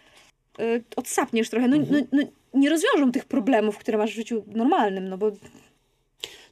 y, 0.60 0.84
odsapniesz 0.96 1.50
trochę. 1.50 1.68
No, 1.68 1.78
no, 1.78 1.98
no, 2.12 2.24
nie 2.54 2.70
rozwiążą 2.70 3.12
tych 3.12 3.26
problemów, 3.26 3.78
które 3.78 3.98
masz 3.98 4.12
w 4.12 4.16
życiu 4.16 4.44
normalnym, 4.48 5.10
no 5.10 5.18
bo 5.18 5.32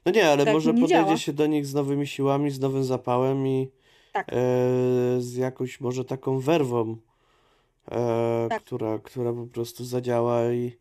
No 0.05 0.11
nie, 0.11 0.29
ale 0.29 0.45
Tak 0.45 0.53
może 0.53 0.73
nie 0.73 0.81
podejdzie 0.81 1.03
działa. 1.05 1.17
się 1.17 1.33
do 1.33 1.47
nich 1.47 1.65
z 1.65 1.73
nowymi 1.73 2.07
siłami, 2.07 2.51
z 2.51 2.59
nowym 2.59 2.83
zapałem 2.83 3.47
i 3.47 3.69
Tak. 4.13 4.27
e, 4.29 4.35
z 5.19 5.35
jakąś 5.35 5.79
może 5.81 6.05
taką 6.05 6.39
werwą, 6.39 6.97
e, 7.91 8.47
Tak. 8.49 8.63
która, 8.63 8.99
która 8.99 9.33
po 9.33 9.45
prostu 9.47 9.85
zadziała 9.85 10.51
i, 10.51 10.71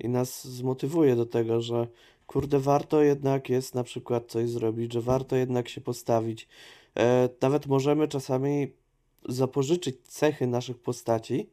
i 0.00 0.08
nas 0.08 0.48
zmotywuje 0.48 1.16
do 1.16 1.26
tego, 1.26 1.60
że 1.60 1.86
kurde, 2.26 2.58
warto 2.58 3.02
jednak 3.02 3.48
jest 3.48 3.74
na 3.74 3.84
przykład 3.84 4.26
coś 4.26 4.50
zrobić, 4.50 4.92
że 4.92 5.00
warto 5.00 5.36
jednak 5.36 5.68
się 5.68 5.80
postawić. 5.80 6.48
E, 6.96 7.28
nawet 7.40 7.66
możemy 7.66 8.08
czasami 8.08 8.72
zapożyczyć 9.28 9.96
cechy 10.02 10.46
naszych 10.46 10.78
postaci 10.78 11.50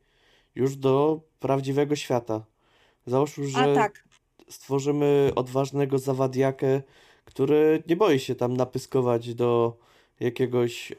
już 0.55 0.75
do 0.75 1.21
prawdziwego 1.39 1.95
świata. 1.95 2.45
Załóżmy, 3.05 3.47
że 3.47 3.75
tak, 3.75 4.03
stworzymy 4.49 5.31
odważnego 5.35 5.99
zawadiakę, 5.99 6.81
który 7.25 7.83
nie 7.87 7.95
boi 7.95 8.19
się 8.19 8.35
tam 8.35 8.57
napyskować 8.57 9.35
do 9.35 9.77
jakiegoś 10.19 10.91
e, 10.91 10.95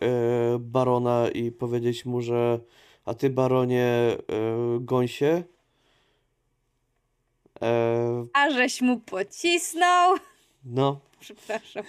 barona 0.61 1.29
i 1.29 1.53
powiedzieć 1.53 2.05
mu, 2.05 2.23
że 2.23 2.61
a 3.05 3.15
ty 3.15 3.31
baronie 3.31 3.85
e, 3.85 4.17
gąsie. 4.81 5.43
E, 7.63 8.27
a 8.33 8.51
żeś 8.51 8.81
mu 8.81 9.01
pocisnął. 9.01 10.17
no, 10.65 11.01
Przepraszam. 11.21 11.85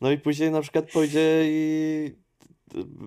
no 0.00 0.10
i 0.10 0.18
później 0.18 0.50
na 0.50 0.60
przykład 0.60 0.90
pójdzie 0.92 1.42
i 1.44 2.14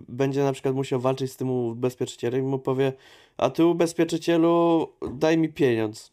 będzie 0.07 0.43
na 0.43 0.53
przykład 0.53 0.75
musiał 0.75 0.99
walczyć 0.99 1.31
z 1.31 1.37
tym 1.37 1.49
ubezpieczycielem 1.49 2.39
i 2.41 2.43
mu 2.47 2.59
powie, 2.59 2.93
a 3.37 3.49
ty 3.49 3.65
ubezpieczycielu 3.65 4.87
daj 5.13 5.37
mi 5.37 5.49
pieniądz. 5.49 6.11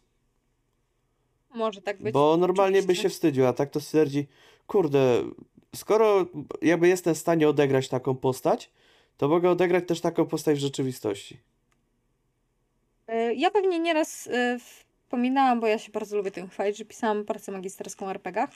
Może 1.55 1.81
tak 1.81 2.01
być. 2.01 2.13
Bo 2.13 2.37
normalnie 2.37 2.73
by 2.77 2.79
oczywiście. 2.79 3.03
się 3.03 3.09
wstydził, 3.09 3.45
a 3.47 3.53
tak 3.53 3.69
to 3.69 3.79
stwierdzi, 3.81 4.27
kurde, 4.67 5.23
skoro 5.75 6.25
jakby 6.61 6.87
jestem 6.87 7.15
w 7.15 7.17
stanie 7.17 7.49
odegrać 7.49 7.89
taką 7.89 8.15
postać, 8.15 8.71
to 9.17 9.27
mogę 9.27 9.49
odegrać 9.49 9.87
też 9.87 10.01
taką 10.01 10.25
postać 10.25 10.57
w 10.57 10.61
rzeczywistości. 10.61 11.37
Y, 13.09 13.33
Ja 13.35 13.51
pewnie 13.51 13.79
nieraz 13.79 14.27
y, 14.27 14.59
wspominałam, 15.09 15.59
bo 15.59 15.67
ja 15.67 15.77
się 15.77 15.91
bardzo 15.91 16.17
lubię 16.17 16.31
tym 16.31 16.49
chwalić, 16.49 16.77
że 16.77 16.85
pisałam 16.85 17.25
pracę 17.25 17.51
magisterską 17.51 18.05
o 18.05 18.09
RPGach. 18.09 18.49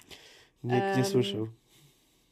Nikt 0.63 0.85
nie 0.85 0.93
Em, 0.93 1.05
słyszał. 1.05 1.47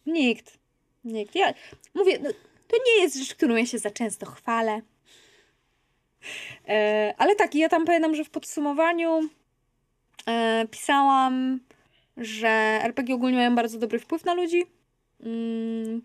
Nikt. 0.06 0.58
Nikt. 1.04 1.36
Ja 1.36 1.54
mówię, 1.94 2.20
no, 2.24 2.30
to 2.68 2.78
nie 2.88 3.02
jest 3.04 3.16
rzecz, 3.18 3.36
którą 3.36 3.56
ja 3.56 3.66
się 3.66 3.80
za 3.80 3.92
często 3.92 4.26
chwalę. 4.26 4.82
E, 6.68 7.14
ale 7.18 7.36
tak, 7.36 7.56
ja 7.56 7.70
tam 7.70 7.86
pamiętam, 7.86 8.16
że 8.16 8.24
w 8.24 8.30
podsumowaniu 8.30 9.22
e, 10.28 10.66
pisałam, 10.72 11.60
że 12.18 12.50
RPG 12.84 13.16
ogólnie 13.16 13.38
mają 13.38 13.56
bardzo 13.56 13.80
dobry 13.80 14.00
wpływ 14.00 14.26
na 14.26 14.34
ludzi. 14.34 14.64
Mm, 15.24 16.02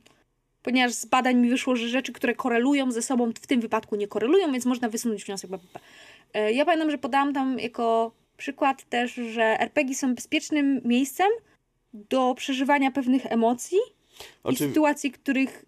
ponieważ 0.62 0.92
z 0.92 1.06
badań 1.06 1.36
mi 1.36 1.50
wyszło, 1.50 1.76
że 1.76 1.88
rzeczy, 1.88 2.12
które 2.12 2.34
korelują 2.34 2.90
ze 2.90 3.02
sobą, 3.02 3.32
w 3.42 3.46
tym 3.46 3.60
wypadku 3.60 3.96
nie 3.96 4.08
korelują, 4.08 4.52
więc 4.52 4.66
można 4.66 4.88
wysunąć 4.88 5.24
wniosek. 5.24 5.50
Bla, 5.50 5.58
bla, 5.58 5.68
bla. 5.72 5.80
E, 6.34 6.52
Ja 6.52 6.64
pamiętam, 6.64 6.90
że 6.90 6.98
podałam 6.98 7.32
tam 7.32 7.58
jako 7.58 8.12
przykład 8.36 8.84
też, 8.88 9.14
że 9.14 9.60
RPG 9.60 9.94
są 9.94 10.14
bezpiecznym 10.14 10.80
miejscem 10.84 11.28
do 11.94 12.34
przeżywania 12.34 12.90
pewnych 12.90 13.26
emocji 13.26 13.78
i 14.52 14.56
sytuacji, 14.56 15.12
których 15.12 15.64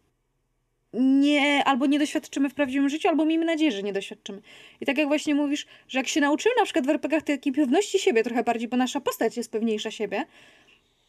nie, 0.92 1.64
albo 1.64 1.86
nie 1.86 1.98
doświadczymy 1.98 2.48
w 2.50 2.54
prawdziwym 2.54 2.88
życiu, 2.88 3.08
albo 3.08 3.24
miejmy 3.24 3.44
nadzieję, 3.44 3.72
że 3.72 3.82
nie 3.82 3.92
doświadczymy. 3.92 4.42
I 4.80 4.86
tak 4.86 4.98
jak 4.98 5.08
właśnie 5.08 5.34
mówisz, 5.34 5.66
że 5.88 5.98
jak 5.98 6.08
się 6.08 6.20
nauczymy 6.20 6.54
na 6.58 6.64
przykład 6.64 6.86
w 6.86 6.88
RPGach 6.88 7.22
takiej 7.22 7.52
pewności 7.52 7.98
siebie 7.98 8.24
trochę 8.24 8.44
bardziej, 8.44 8.68
bo 8.68 8.76
nasza 8.76 9.00
postać 9.00 9.36
jest 9.36 9.52
pewniejsza 9.52 9.90
siebie, 9.90 10.24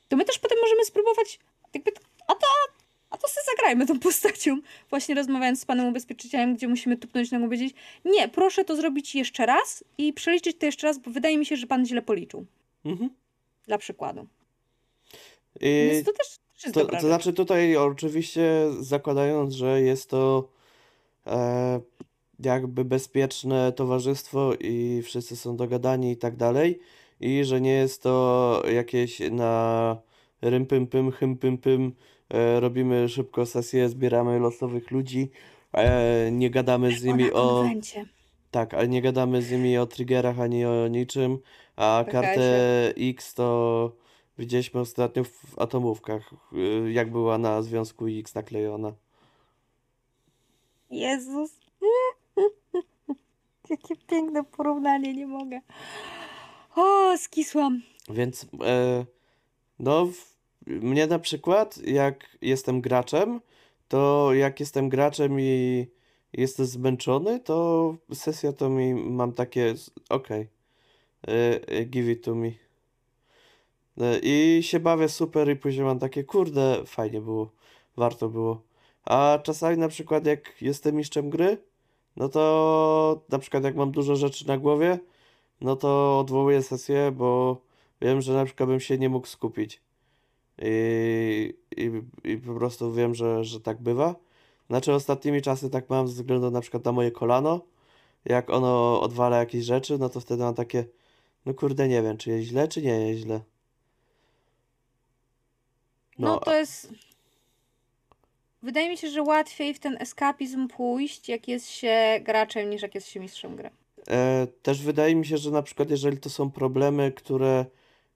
to 0.08 0.18
my 0.18 0.26
też 0.26 0.40
potem 0.40 0.58
możemy 0.62 0.86
spróbować 0.86 1.40
jakby, 1.74 1.92
a 2.28 2.36
to, 2.36 2.48
a 3.10 3.18
to 3.18 3.28
sobie 3.28 3.46
zagrajmy 3.56 3.86
tą 3.86 4.00
postacią. 4.00 4.60
Właśnie 4.90 5.16
rozmawiając 5.16 5.62
z 5.62 5.66
panem 5.66 5.88
ubezpieczycielem, 5.88 6.56
gdzie 6.56 6.68
musimy 6.68 6.98
tupnąć 6.98 7.32
nogą 7.32 7.46
powiedzieć, 7.46 7.76
nie, 8.06 8.30
proszę 8.30 8.66
to 8.66 8.76
zrobić 8.76 9.16
jeszcze 9.16 9.46
raz 9.46 9.84
i 9.98 10.14
przeliczyć 10.14 10.58
to 10.58 10.66
jeszcze 10.66 10.88
raz, 10.88 11.00
bo 11.00 11.12
wydaje 11.12 11.38
mi 11.38 11.46
się, 11.46 11.56
że 11.56 11.68
pan 11.68 11.86
źle 11.86 12.02
policzył. 12.02 12.46
Mhm. 12.86 13.10
Dla 13.68 13.78
przykładu. 13.78 14.28
Więc 15.62 16.06
to 16.06 16.12
też 16.14 16.28
jest 16.64 16.76
to, 16.76 16.86
to 16.86 17.00
znaczy 17.00 17.34
tutaj 17.34 17.76
oczywiście 17.78 18.66
zakładając, 18.80 19.54
że 19.54 19.82
jest 19.82 20.10
to 20.10 20.50
e, 21.28 21.80
jakby 22.40 22.86
bezpieczne 22.86 23.72
towarzystwo 23.72 24.54
i 24.60 25.02
wszyscy 25.04 25.36
są 25.36 25.58
dogadani 25.58 26.12
i 26.12 26.18
tak 26.18 26.36
dalej 26.36 26.80
i 27.20 27.44
że 27.44 27.62
nie 27.62 27.72
jest 27.72 28.04
to 28.04 28.64
jakieś 28.72 29.20
na 29.32 29.98
rym 30.42 30.66
pym 30.66 30.88
pym, 30.88 31.12
hym 31.12 31.38
pym 31.38 31.58
pym, 31.58 31.96
robimy 32.60 33.10
szybko 33.10 33.46
sesję, 33.46 33.90
zbieramy 33.90 34.40
losowych 34.40 34.92
ludzi, 34.92 35.32
e, 35.74 36.32
nie 36.32 36.50
gadamy 36.50 36.92
z 36.92 37.04
nimi 37.04 37.32
o... 37.32 37.48
konwencie. 37.48 38.06
Tak, 38.52 38.74
ale 38.74 38.88
nie 38.88 39.02
gadamy 39.02 39.42
z 39.42 39.52
nimi 39.52 39.78
o 39.78 39.86
triggerach 39.86 40.40
ani 40.40 40.66
o 40.66 40.88
niczym, 40.88 41.40
a 41.76 42.06
kartę 42.12 42.94
X 42.98 43.34
to 43.34 43.92
widzieliśmy 44.38 44.80
ostatnio 44.80 45.24
w 45.24 45.60
atomówkach, 45.60 46.34
y, 46.54 46.92
jak 46.92 47.12
była 47.12 47.38
na 47.38 47.62
Związku 47.62 48.06
X 48.08 48.36
naklejona. 48.36 48.94
Jezus. 50.92 51.52
Jakie 53.70 53.96
piękne 53.96 54.44
porównanie, 54.44 55.14
nie 55.14 55.28
mogę. 55.28 55.62
O, 56.76 57.18
skisłam. 57.18 57.82
Więc 58.10 58.48
e, 58.66 59.06
no, 59.80 60.06
w, 60.06 60.39
mnie 60.70 61.08
na 61.08 61.20
przykład, 61.20 61.78
jak 61.88 62.38
jestem 62.42 62.82
graczem, 62.82 63.42
to 63.88 64.34
jak 64.34 64.60
jestem 64.60 64.90
graczem 64.90 65.40
i 65.40 65.88
jestem 66.34 66.66
zmęczony, 66.66 67.40
to 67.40 67.96
sesja 68.14 68.54
to 68.54 68.70
mi 68.70 68.94
mam 68.94 69.34
takie, 69.34 69.74
okej, 70.10 70.48
e, 71.28 71.68
e, 71.68 71.86
give 71.86 72.08
it 72.10 72.24
to 72.24 72.36
me. 72.36 72.52
E, 73.98 74.20
I 74.24 74.64
się 74.64 74.80
bawię 74.80 75.10
super 75.10 75.50
i 75.50 75.56
później 75.56 75.86
mam 75.86 76.00
takie, 76.00 76.24
kurde, 76.24 76.84
fajnie 76.86 77.22
było, 77.22 77.52
warto 77.98 78.30
było. 78.30 78.62
A 79.06 79.40
czasami 79.44 79.78
na 79.78 79.88
przykład 79.88 80.26
jak 80.26 80.62
jestem 80.62 80.96
mistrzem 80.96 81.30
gry, 81.30 81.58
no 82.16 82.30
to 82.30 83.22
na 83.30 83.40
przykład 83.40 83.64
jak 83.64 83.76
mam 83.76 83.92
dużo 83.92 84.16
rzeczy 84.16 84.48
na 84.48 84.58
głowie, 84.58 85.00
no 85.62 85.76
to 85.76 86.20
odwołuję 86.20 86.64
sesję, 86.64 87.12
bo 87.12 87.62
wiem, 88.02 88.22
że 88.22 88.34
na 88.34 88.46
przykład 88.46 88.70
bym 88.70 88.80
się 88.80 88.98
nie 88.98 89.10
mógł 89.10 89.28
skupić. 89.28 89.82
I, 90.62 91.54
i, 91.78 91.92
i 92.24 92.38
po 92.38 92.54
prostu 92.54 92.94
wiem, 92.94 93.16
że, 93.16 93.44
że 93.44 93.62
tak 93.62 93.82
bywa. 93.82 94.16
Znaczy 94.70 94.94
ostatnimi 94.94 95.42
czasy 95.42 95.70
tak 95.70 95.90
mam 95.90 96.08
ze 96.08 96.14
względu 96.14 96.52
na 96.52 96.62
przykład 96.62 96.86
na 96.86 96.92
moje 96.92 97.12
kolano. 97.12 97.62
Jak 98.26 98.50
ono 98.50 99.02
odwala 99.02 99.38
jakieś 99.38 99.66
rzeczy, 99.66 99.98
no 99.98 100.10
to 100.10 100.20
wtedy 100.20 100.44
mam 100.44 100.56
takie, 100.56 100.86
no 101.46 101.54
kurde, 101.54 101.88
nie 101.88 102.02
wiem, 102.02 102.18
czy 102.18 102.30
jest 102.30 102.48
źle, 102.48 102.68
czy 102.68 102.82
nie 102.82 103.10
jest 103.10 103.22
źle. 103.22 103.42
No, 106.20 106.28
No, 106.28 106.40
to 106.40 106.56
jest. 106.56 106.94
Wydaje 108.64 108.90
mi 108.90 108.98
się, 108.98 109.10
że 109.10 109.22
łatwiej 109.24 109.74
w 109.74 109.80
ten 109.80 109.98
eskapizm 110.00 110.68
pójść, 110.68 111.30
jak 111.30 111.48
jest 111.48 111.70
się 111.70 112.20
graczem, 112.24 112.70
niż 112.70 112.82
jak 112.82 112.96
jest 112.96 113.08
się 113.08 113.20
mistrzem 113.20 113.56
gry. 113.56 113.70
E, 114.08 114.48
też 114.62 114.82
wydaje 114.82 115.16
mi 115.16 115.26
się, 115.26 115.38
że 115.38 115.52
na 115.52 115.62
przykład 115.62 115.90
jeżeli 115.90 116.18
to 116.18 116.30
są 116.30 116.52
problemy, 116.52 117.12
które 117.12 117.66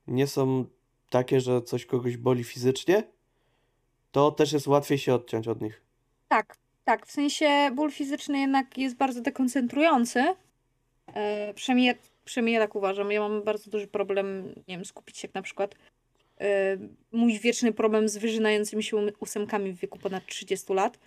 nie 0.07 0.27
są 0.27 0.65
takie, 1.13 1.41
że 1.41 1.61
coś 1.61 1.85
kogoś 1.85 2.17
boli 2.17 2.43
fizycznie, 2.43 3.03
to 4.11 4.31
też 4.31 4.53
jest 4.53 4.67
łatwiej 4.67 4.97
się 4.97 5.13
odciąć 5.13 5.47
od 5.47 5.61
nich. 5.61 5.81
Tak, 6.27 6.57
tak. 6.83 7.07
W 7.07 7.11
sensie 7.11 7.71
ból 7.75 7.91
fizyczny 7.91 8.39
jednak 8.39 8.77
jest 8.77 8.95
bardzo 8.95 9.21
dekoncentrujący. 9.21 10.23
E, 11.13 11.53
przynajmniej, 11.53 11.87
ja- 11.87 11.93
przynajmniej 12.25 12.53
ja 12.53 12.59
tak 12.59 12.75
uważam. 12.75 13.11
Ja 13.11 13.19
mam 13.19 13.43
bardzo 13.43 13.71
duży 13.71 13.87
problem, 13.87 14.53
nie 14.67 14.75
wiem, 14.75 14.85
skupić 14.85 15.17
się 15.17 15.27
jak 15.27 15.35
na 15.35 15.41
przykład 15.41 15.75
e, 16.41 16.77
mój 17.11 17.39
wieczny 17.39 17.73
problem 17.73 18.09
z 18.09 18.17
wyżynającymi 18.17 18.83
się 18.83 18.97
ósemkami 19.19 19.71
w 19.71 19.79
wieku 19.79 19.99
ponad 19.99 20.25
30 20.25 20.73
lat. 20.73 20.99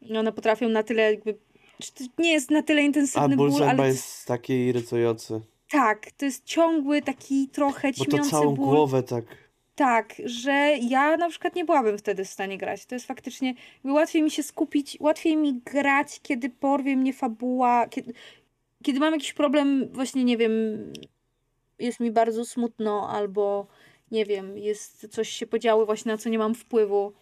I 0.00 0.16
One 0.16 0.32
potrafią 0.32 0.68
na 0.68 0.82
tyle 0.82 1.02
jakby... 1.02 1.38
nie 2.18 2.32
jest 2.32 2.50
na 2.50 2.62
tyle 2.62 2.80
A 2.80 2.84
intensywny 2.84 3.36
ból 3.36 3.50
ból, 3.50 3.62
ale 3.62 3.76
to 3.76 3.84
jest 3.84 4.26
taki 4.26 4.52
irytujący, 4.52 5.40
tak, 5.70 6.10
to 6.12 6.24
jest 6.24 6.44
ciągły, 6.44 7.02
taki 7.02 7.48
trochę 7.48 7.92
bo 7.98 8.04
to 8.04 8.10
ćmiący 8.10 8.30
całą 8.30 8.54
ból. 8.54 8.64
głowę 8.66 9.02
tak. 9.02 9.24
Tak, 9.74 10.14
że 10.24 10.76
ja 10.80 11.16
na 11.16 11.28
przykład 11.28 11.54
nie 11.54 11.64
byłabym 11.64 11.98
wtedy 11.98 12.24
w 12.24 12.28
stanie 12.28 12.58
grać. 12.58 12.86
To 12.86 12.94
jest 12.94 13.06
faktycznie, 13.06 13.54
łatwiej 13.84 14.22
mi 14.22 14.30
się 14.30 14.42
skupić, 14.42 14.96
łatwiej 15.00 15.36
mi 15.36 15.54
grać, 15.54 16.20
kiedy 16.22 16.50
porwie 16.50 16.96
mnie 16.96 17.12
fabuła, 17.12 17.88
kiedy, 17.88 18.12
kiedy 18.82 19.00
mam 19.00 19.12
jakiś 19.12 19.32
problem, 19.32 19.88
właśnie 19.92 20.24
nie 20.24 20.36
wiem, 20.36 20.52
jest 21.78 22.00
mi 22.00 22.10
bardzo 22.10 22.44
smutno, 22.44 23.08
albo 23.10 23.66
nie 24.10 24.24
wiem, 24.24 24.58
jest 24.58 25.08
coś 25.10 25.28
się 25.28 25.46
podziało 25.46 25.86
właśnie 25.86 26.12
na 26.12 26.18
co 26.18 26.28
nie 26.28 26.38
mam 26.38 26.54
wpływu. 26.54 27.12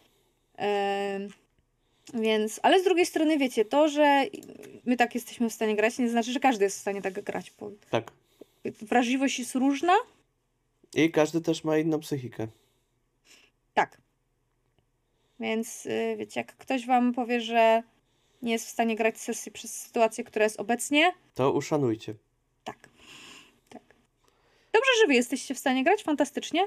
Więc, 2.14 2.61
ale 2.62 2.80
z 2.80 2.84
drugiej 2.84 3.07
strony 3.07 3.38
wiecie, 3.38 3.64
to, 3.64 3.88
że 3.88 4.24
my 4.84 4.96
tak 4.96 5.14
jesteśmy 5.14 5.50
w 5.50 5.53
stanie 5.53 5.76
grać, 5.76 5.98
nie 5.98 6.09
znaczy, 6.09 6.32
że 6.32 6.40
każdy 6.40 6.64
jest 6.64 6.76
w 6.76 6.80
stanie 6.80 7.03
tak 7.03 7.22
grać, 7.22 7.53
bo 7.61 7.70
Tak. 7.90 8.12
wrażliwość 8.64 9.38
jest 9.38 9.55
różna. 9.55 9.92
I 10.95 11.11
każdy 11.11 11.40
też 11.40 11.64
ma 11.64 11.78
inną 11.78 12.01
psychikę. 12.01 12.49
Tak. 13.74 13.99
Więc 15.40 15.86
y, 15.86 16.16
wiecie, 16.18 16.40
jak 16.40 16.57
ktoś 16.57 16.86
wam 16.86 17.12
powie, 17.12 17.40
że 17.40 17.82
nie 18.43 18.53
jest 18.53 18.66
w 18.66 18.70
stanie 18.70 18.97
grać 18.97 19.18
sesji 19.20 19.53
przez 19.53 19.80
sytuację, 19.82 20.24
która 20.24 20.45
jest 20.45 20.61
obecnie, 20.61 21.12
To 21.34 21.53
uszanujcie. 21.53 22.14
tak. 22.64 22.88
Tak. 23.68 23.82
Dobrze, 24.72 24.90
że 25.01 25.07
wy 25.07 25.14
jesteście 25.14 25.55
w 25.55 25.59
stanie 25.59 25.84
grać, 25.84 26.03
fantastycznie. 26.03 26.66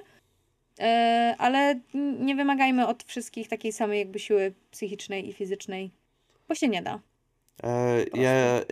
E, 0.80 1.36
ale 1.38 1.80
nie 2.20 2.36
wymagajmy 2.36 2.88
od 2.88 3.04
wszystkich 3.04 3.48
takiej 3.48 3.74
samej 3.74 4.00
jakby 4.00 4.20
siły 4.20 4.54
psychicznej 4.72 5.30
i 5.30 5.34
fizycznej, 5.34 5.92
bo 6.48 6.56
się 6.56 6.68
nie 6.68 6.82
da. 6.82 7.00
E, 7.64 8.04
ja, 8.14 8.32
e, 8.32 8.64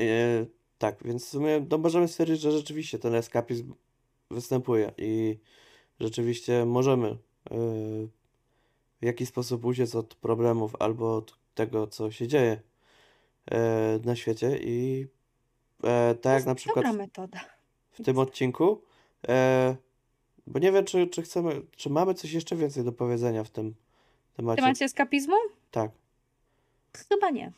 tak, 0.77 1.03
więc 1.05 1.25
w 1.25 1.29
sumie 1.29 1.65
no 1.69 1.77
możemy 1.77 2.07
stwierdzić, 2.07 2.41
że 2.41 2.51
rzeczywiście 2.51 2.99
ten 2.99 3.15
eskapizm 3.15 3.73
występuje 4.33 4.91
i 4.97 5.37
rzeczywiście 5.99 6.65
możemy 6.65 7.07
e, 7.07 7.17
w 9.01 9.05
jakiś 9.05 9.29
sposób 9.29 9.65
uciec 9.65 9.95
od 9.95 10.15
problemów 10.15 10.75
albo 10.79 11.15
od 11.15 11.37
tego, 11.55 11.87
co 11.87 12.11
się 12.11 12.27
dzieje 12.27 12.61
e, 13.51 13.99
na 14.05 14.15
świecie 14.15 14.59
i 14.61 15.07
To 15.81 16.15
tak 16.21 16.33
jak 16.33 16.45
na 16.45 16.55
przykład 16.55 16.85
w 17.91 18.03
tym 18.03 18.17
odcinku, 18.17 18.81
bo 20.47 20.59
nie 20.59 20.71
wiem, 20.71 20.85
czy, 20.85 21.07
czy 21.07 21.21
chcemy, 21.21 21.61
czy 21.75 21.89
mamy 21.89 22.13
coś 22.13 22.31
jeszcze 22.31 22.55
więcej 22.55 22.83
do 22.83 22.91
powiedzenia 22.91 23.43
w 23.43 23.49
tym 23.49 23.75
W 24.33 24.35
temacie. 24.35 24.61
temacie 24.61 24.85
eskapizmu? 24.85 25.35
Tak. 25.71 25.91
Chyba 27.09 27.29
nie. 27.29 27.51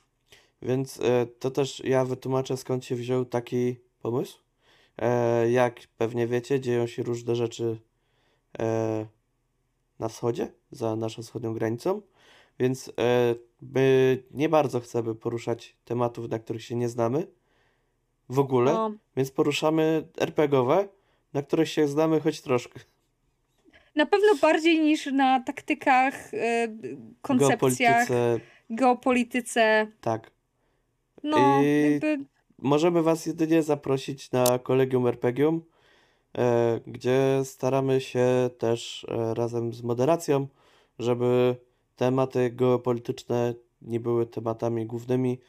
Więc 0.61 0.99
to 1.39 1.51
też 1.51 1.79
ja 1.79 2.05
wytłumaczę, 2.05 2.57
skąd 2.57 2.85
się 2.85 2.95
wziął 2.95 3.25
taki 3.25 3.75
pomysł. 4.01 4.44
E, 5.01 5.51
jak 5.51 5.79
pewnie 5.97 6.27
wiecie, 6.27 6.59
dzieją 6.59 6.87
się 6.87 7.03
różne 7.03 7.35
rzeczy 7.35 7.79
e, 8.59 9.05
na 9.99 10.07
wschodzie, 10.07 10.51
za 10.71 10.95
naszą 10.95 11.21
wschodnią 11.23 11.53
granicą, 11.53 12.01
więc 12.59 12.89
e, 12.99 13.35
my 13.61 14.17
nie 14.31 14.49
bardzo 14.49 14.79
chcemy 14.79 15.15
poruszać 15.15 15.75
tematów, 15.85 16.29
na 16.29 16.39
których 16.39 16.63
się 16.63 16.75
nie 16.75 16.89
znamy 16.89 17.27
w 18.29 18.39
ogóle, 18.39 18.73
No, 18.73 18.91
więc 19.17 19.31
poruszamy 19.31 20.07
RPGowe, 20.17 20.87
na 21.33 21.41
których 21.41 21.69
się 21.69 21.87
znamy 21.87 22.19
choć 22.21 22.41
troszkę. 22.41 22.79
Na 23.95 24.05
pewno 24.05 24.35
bardziej 24.41 24.79
niż 24.79 25.05
na 25.05 25.39
taktykach, 25.43 26.31
koncepcjach, 27.21 28.07
Geopolityce, 28.07 28.39
geopolityce. 28.69 29.87
tak. 30.01 30.31
No, 31.23 31.37
I- 31.63 31.91
jakby 31.91 32.25
Możemy 32.59 33.03
Was 33.03 33.25
jedynie 33.25 33.63
zaprosić 33.63 34.31
na 34.31 34.59
Kolegium 34.59 35.07
Erpegium, 35.07 35.61
e, 36.37 36.79
gdzie 36.87 37.41
staramy 37.43 38.01
się 38.01 38.49
też 38.57 39.05
e, 39.09 39.33
razem 39.33 39.73
z 39.73 39.81
moderacją, 39.81 40.47
żeby 40.99 41.55
tematy 41.95 42.49
geopolityczne 42.49 43.53
nie 43.81 43.99
były 43.99 44.25
tematami 44.25 44.85
głównymi, 44.85 45.39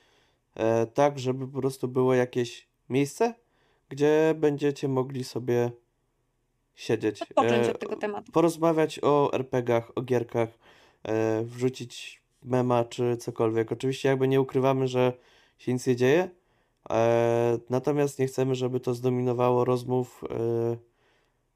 e, 0.54 0.86
tak 0.86 1.18
żeby 1.18 1.48
po 1.48 1.60
prostu 1.60 1.88
było 1.88 2.14
jakieś 2.14 2.68
miejsce, 2.88 3.34
gdzie 3.88 4.34
będziecie 4.36 4.88
mogli 4.88 5.24
sobie 5.24 5.70
siedzieć, 6.74 7.22
odpocząć 7.22 7.68
od 7.68 7.78
tego 7.78 7.96
tematu. 7.96 8.32
porozmawiać 8.32 9.00
o 9.02 9.30
RPGach, 9.32 9.92
o 9.94 10.02
gierkach, 10.02 10.48
wrzucić 11.42 12.22
mema 12.44 12.84
czy 12.84 13.16
cokolwiek. 13.16 13.72
Oczywiście 13.72 14.08
jakby 14.08 14.28
nie 14.28 14.40
ukrywamy, 14.40 14.88
że 14.88 15.12
się 15.58 15.72
nic 15.72 15.86
nie 15.86 15.96
dzieje, 15.96 16.30
natomiast 17.70 18.18
nie 18.18 18.26
chcemy, 18.26 18.54
żeby 18.54 18.80
to 18.80 18.94
zdominowało 18.94 19.64
rozmów 19.64 20.24
e, 20.30 20.76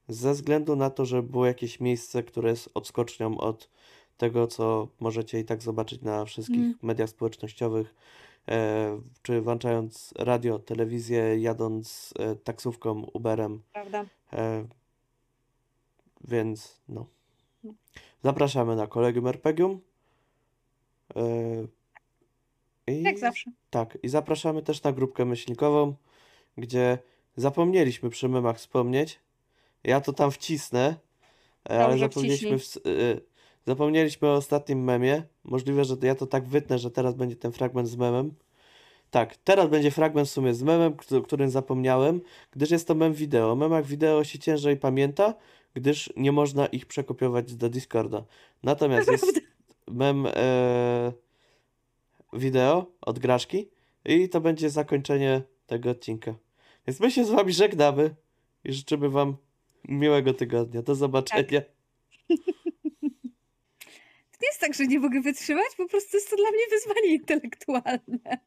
ze 0.08 0.32
względu 0.32 0.76
na 0.76 0.90
to, 0.90 1.04
że 1.04 1.22
było 1.22 1.46
jakieś 1.46 1.80
miejsce, 1.80 2.22
które 2.22 2.50
jest 2.50 2.70
odskocznią 2.74 3.38
od 3.38 3.70
tego, 4.16 4.46
co 4.46 4.88
możecie 5.00 5.40
i 5.40 5.44
tak 5.44 5.62
zobaczyć 5.62 6.02
na 6.02 6.24
wszystkich 6.24 6.56
Mm. 6.58 6.74
mediach 6.82 7.10
społecznościowych, 7.10 7.94
e, 8.48 9.00
czy 9.22 9.40
włączając 9.40 10.14
radio, 10.18 10.58
telewizję, 10.58 11.40
jadąc 11.40 12.14
e, 12.18 12.36
taksówką, 12.36 13.02
Uberem. 13.12 13.62
Prawda? 13.72 14.04
E, 14.32 14.66
więc 16.28 16.80
no. 16.88 17.06
Zapraszamy 18.24 18.76
na 18.76 18.86
Kolegium 18.86 19.26
Erpegium. 19.26 19.80
E, 21.16 21.22
i 22.86 23.02
Jak 23.02 23.18
zawsze. 23.18 23.50
Tak, 23.70 23.98
i 24.02 24.08
zapraszamy 24.08 24.62
też 24.62 24.82
na 24.82 24.92
grupkę 24.92 25.24
myślnikową, 25.24 25.94
gdzie 26.58 26.98
zapomnieliśmy 27.36 28.10
przy 28.10 28.28
memach 28.28 28.56
wspomnieć. 28.56 29.20
Ja 29.84 30.00
to 30.00 30.12
tam 30.12 30.30
wcisnę, 30.30 30.96
e, 31.70 31.84
ale 31.84 31.98
zapomnieliśmy, 31.98 32.56
ws- 32.58 32.80
e, 32.86 33.20
zapomnieliśmy 33.66 34.28
o 34.28 34.34
ostatnim 34.34 34.84
memie. 34.84 35.22
Możliwe, 35.44 35.84
że 35.84 35.96
ja 36.02 36.14
to 36.14 36.26
tak 36.26 36.48
wytnę, 36.48 36.78
że 36.78 36.90
teraz 36.90 37.14
będzie 37.14 37.36
ten 37.36 37.52
fragment 37.52 37.88
z 37.88 37.96
memem. 37.96 38.34
Tak, 39.10 39.36
teraz 39.36 39.68
będzie 39.68 39.90
fragment 39.90 40.28
w 40.28 40.32
sumie 40.32 40.54
z 40.54 40.62
memem, 40.62 40.94
o 41.18 41.22
którym 41.22 41.50
zapomniałem, 41.50 42.20
gdyż 42.50 42.70
jest 42.70 42.88
to 42.88 42.94
mem 42.94 43.14
wideo. 43.14 43.52
O 43.52 43.56
memach 43.56 43.86
wideo 43.86 44.24
się 44.24 44.38
ciężej 44.38 44.76
pamięta, 44.76 45.34
gdyż 45.74 46.12
nie 46.16 46.32
można 46.32 46.66
ich 46.66 46.86
przekopiować 46.86 47.54
do 47.54 47.68
Discorda. 47.68 48.24
Natomiast 48.62 49.10
jest 49.12 49.40
mem 49.88 50.26
e, 50.26 51.12
wideo 52.32 52.92
od 53.00 53.18
Graszki 53.18 53.68
i 54.04 54.28
to 54.28 54.40
będzie 54.40 54.70
zakończenie 54.70 55.42
tego 55.66 55.90
odcinka. 55.90 56.34
Więc 56.86 57.00
my 57.00 57.10
się 57.10 57.24
z 57.24 57.30
wami 57.30 57.52
żegnamy 57.52 58.14
i 58.64 58.72
życzymy 58.72 59.08
wam 59.08 59.36
miłego 59.88 60.34
tygodnia. 60.34 60.82
Do 60.82 60.94
zobaczenia. 60.94 61.60
To 64.30 64.36
nie 64.42 64.48
jest 64.48 64.60
tak, 64.60 64.74
że 64.74 64.86
nie 64.86 65.00
mogę 65.00 65.20
wytrzymać, 65.20 65.76
po 65.76 65.88
prostu 65.88 66.16
jest 66.16 66.30
to 66.30 66.36
dla 66.36 66.50
mnie 66.50 66.62
wyzwanie 66.70 67.14
intelektualne. 67.14 68.40